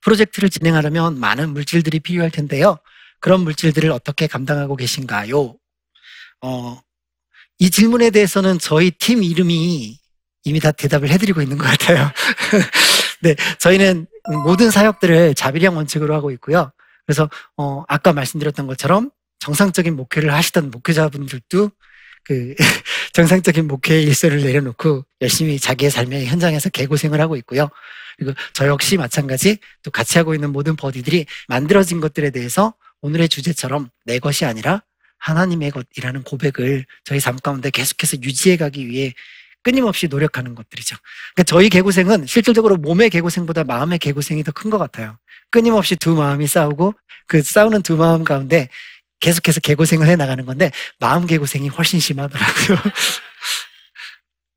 프로젝트를 0.00 0.48
진행하려면 0.48 1.18
많은 1.18 1.50
물질들이 1.50 2.00
필요할 2.00 2.30
텐데요. 2.30 2.78
그런 3.20 3.42
물질들을 3.42 3.90
어떻게 3.90 4.26
감당하고 4.26 4.76
계신가요? 4.76 5.56
어, 6.42 6.80
이 7.62 7.70
질문에 7.70 8.10
대해서는 8.10 8.58
저희 8.58 8.90
팀 8.90 9.22
이름이 9.22 9.96
이미 10.42 10.58
다 10.58 10.72
대답을 10.72 11.10
해드리고 11.10 11.42
있는 11.42 11.58
것 11.58 11.64
같아요. 11.64 12.10
네, 13.22 13.36
저희는 13.60 14.08
모든 14.44 14.72
사역들을 14.72 15.36
자비량 15.36 15.76
원칙으로 15.76 16.12
하고 16.12 16.32
있고요. 16.32 16.72
그래서 17.06 17.30
어, 17.56 17.84
아까 17.86 18.12
말씀드렸던 18.12 18.66
것처럼 18.66 19.10
정상적인 19.38 19.94
목회를 19.94 20.34
하시던 20.34 20.72
목회자분들도 20.72 21.70
그 22.24 22.54
정상적인 23.14 23.68
목회의 23.68 24.02
일서를 24.02 24.42
내려놓고 24.42 25.04
열심히 25.20 25.60
자기의 25.60 25.92
삶의 25.92 26.26
현장에서 26.26 26.68
개고생을 26.68 27.20
하고 27.20 27.36
있고요. 27.36 27.68
그리고 28.18 28.34
저 28.54 28.66
역시 28.66 28.96
마찬가지 28.96 29.58
또 29.84 29.92
같이 29.92 30.18
하고 30.18 30.34
있는 30.34 30.50
모든 30.50 30.74
버디들이 30.74 31.26
만들어진 31.46 32.00
것들에 32.00 32.30
대해서 32.30 32.74
오늘의 33.02 33.28
주제처럼 33.28 33.88
내 34.04 34.18
것이 34.18 34.44
아니라 34.44 34.82
하나님의 35.22 35.70
것이라는 35.70 36.22
고백을 36.24 36.84
저희 37.04 37.20
삶 37.20 37.36
가운데 37.38 37.70
계속해서 37.70 38.18
유지해 38.22 38.56
가기 38.56 38.88
위해 38.88 39.14
끊임없이 39.62 40.08
노력하는 40.08 40.54
것들이죠. 40.54 40.96
그러니까 41.34 41.44
저희 41.44 41.68
개고생은 41.68 42.26
실질적으로 42.26 42.76
몸의 42.76 43.10
개고생보다 43.10 43.64
마음의 43.64 43.98
개고생이 44.00 44.42
더 44.44 44.52
큰 44.52 44.70
것 44.70 44.78
같아요. 44.78 45.16
끊임없이 45.50 45.96
두 45.96 46.14
마음이 46.14 46.46
싸우고 46.46 46.94
그 47.28 47.42
싸우는 47.42 47.82
두 47.82 47.96
마음 47.96 48.24
가운데 48.24 48.68
계속해서 49.20 49.60
개고생을 49.60 50.08
해 50.08 50.16
나가는 50.16 50.44
건데 50.44 50.72
마음 50.98 51.26
개고생이 51.26 51.68
훨씬 51.68 52.00
심하더라고요. 52.00 52.78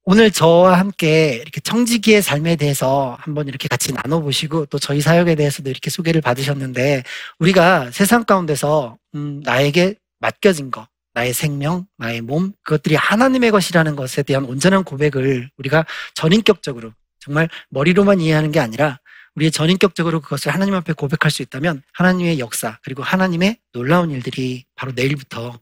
오늘 0.07 0.31
저와 0.31 0.79
함께 0.79 1.35
이렇게 1.41 1.59
청지기의 1.61 2.21
삶에 2.21 2.55
대해서 2.57 3.17
한번 3.19 3.47
이렇게 3.47 3.67
같이 3.67 3.91
나눠보시고 3.91 4.67
또 4.67 4.77
저희 4.79 5.01
사역에 5.01 5.35
대해서도 5.35 5.69
이렇게 5.69 5.89
소개를 5.89 6.21
받으셨는데 6.21 7.03
우리가 7.39 7.91
세상 7.91 8.23
가운데서 8.23 8.97
음, 9.15 9.41
나에게 9.43 9.95
맡겨진 10.25 10.71
거, 10.71 10.87
나의 11.13 11.33
생명, 11.33 11.85
나의 11.97 12.21
몸, 12.21 12.53
그것들이 12.63 12.95
하나님의 12.95 13.51
것이라는 13.51 13.95
것에 13.95 14.23
대한 14.23 14.43
온전한 14.45 14.83
고백을 14.83 15.49
우리가 15.57 15.85
전인격적으로 16.15 16.93
정말 17.19 17.47
머리로만 17.69 18.19
이해하는 18.19 18.51
게 18.51 18.59
아니라 18.59 18.99
우리의 19.35 19.51
전인격적으로 19.51 20.21
그것을 20.21 20.53
하나님 20.53 20.73
앞에 20.75 20.93
고백할 20.93 21.29
수 21.29 21.41
있다면 21.43 21.83
하나님의 21.93 22.39
역사 22.39 22.79
그리고 22.83 23.03
하나님의 23.03 23.57
놀라운 23.71 24.09
일들이 24.09 24.65
바로 24.75 24.93
내일부터 24.95 25.59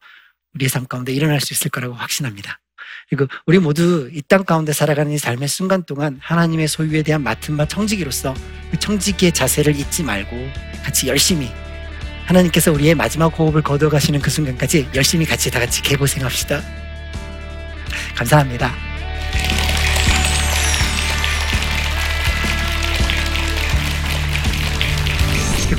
우리의 0.54 0.70
삶 0.70 0.86
가운데 0.86 1.12
일어날 1.12 1.42
수 1.42 1.54
있을 1.54 1.70
거라고 1.72 1.94
확신합니다. 1.96 2.60
그리고 3.10 3.28
우리 3.46 3.60
모두 3.60 4.10
이 4.14 4.22
땅 4.22 4.46
가운데 4.46 4.72
살아가는 4.72 5.12
이 5.12 5.18
삶의 5.18 5.48
순간 5.50 5.84
동안 5.84 6.20
하나님의 6.22 6.68
소유에 6.68 7.04
대한 7.04 7.22
맡은 7.22 7.58
바 7.58 7.68
청지기로서 7.68 8.34
그 8.72 8.80
청지기의 8.80 9.34
자세를 9.34 9.76
잊지 9.76 10.04
말고 10.04 10.36
같이 10.84 11.08
열심히 11.08 11.52
하나님께서 12.26 12.72
우리의 12.72 12.96
마지막 12.96 13.28
호흡을 13.28 13.62
거둬가시는 13.62 14.22
그 14.22 14.30
순간까지 14.30 14.90
열심히 14.96 15.26
같이 15.26 15.52
다 15.52 15.60
같이 15.60 15.82
개고생합시다. 15.82 16.62
감사합니다. 18.16 18.94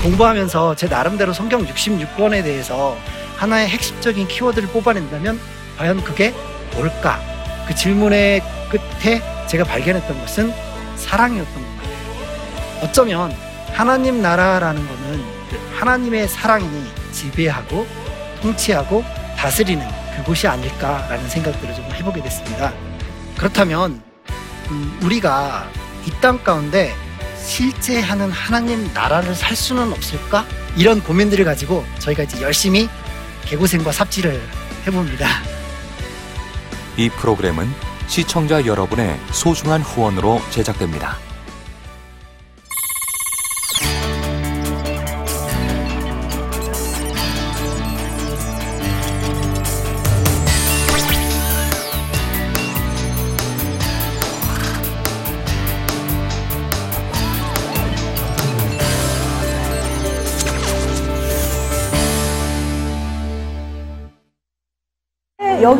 공부하면서 0.04 0.76
제 0.76 0.86
나름대로 0.86 1.32
성경 1.32 1.64
66권에 1.64 2.44
대해서 2.44 2.94
하나의 3.36 3.68
핵심적인 3.68 4.28
키워드를 4.28 4.68
뽑아낸다면 4.68 5.40
과연 5.78 6.04
그게 6.04 6.34
뭘까? 6.74 7.18
그 7.66 7.74
질문의 7.74 8.42
끝에 8.70 9.22
제가 9.46 9.64
발견했던 9.64 10.20
것은 10.20 10.52
사랑이었던 10.96 11.54
것 11.54 11.76
같아요. 11.76 12.82
어쩌면 12.82 13.34
하나님 13.72 14.20
나라라는 14.20 14.86
그 14.86 15.33
하나님의 15.74 16.28
사랑이 16.28 16.68
지배하고 17.12 17.86
통치하고 18.42 19.04
다스리는 19.36 19.86
그곳이 20.16 20.46
아닐까라는 20.46 21.28
생각들을 21.28 21.74
좀 21.74 21.84
해보게 21.92 22.22
됐습니다. 22.22 22.72
그렇다면 23.36 24.02
음, 24.70 24.98
우리가 25.02 25.68
이 26.06 26.10
땅 26.20 26.42
가운데 26.44 26.94
실제 27.44 28.00
하는 28.00 28.30
하나님 28.30 28.90
나라를 28.94 29.34
살 29.34 29.54
수는 29.56 29.92
없을까? 29.92 30.44
이런 30.76 31.02
고민들을 31.02 31.44
가지고 31.44 31.84
저희가 31.98 32.22
이제 32.22 32.40
열심히 32.42 32.88
개고생과 33.44 33.92
삽질을 33.92 34.40
해봅니다. 34.86 35.26
이 36.96 37.08
프로그램은 37.10 37.68
시청자 38.06 38.64
여러분의 38.64 39.18
소중한 39.32 39.80
후원으로 39.82 40.40
제작됩니다. 40.50 41.18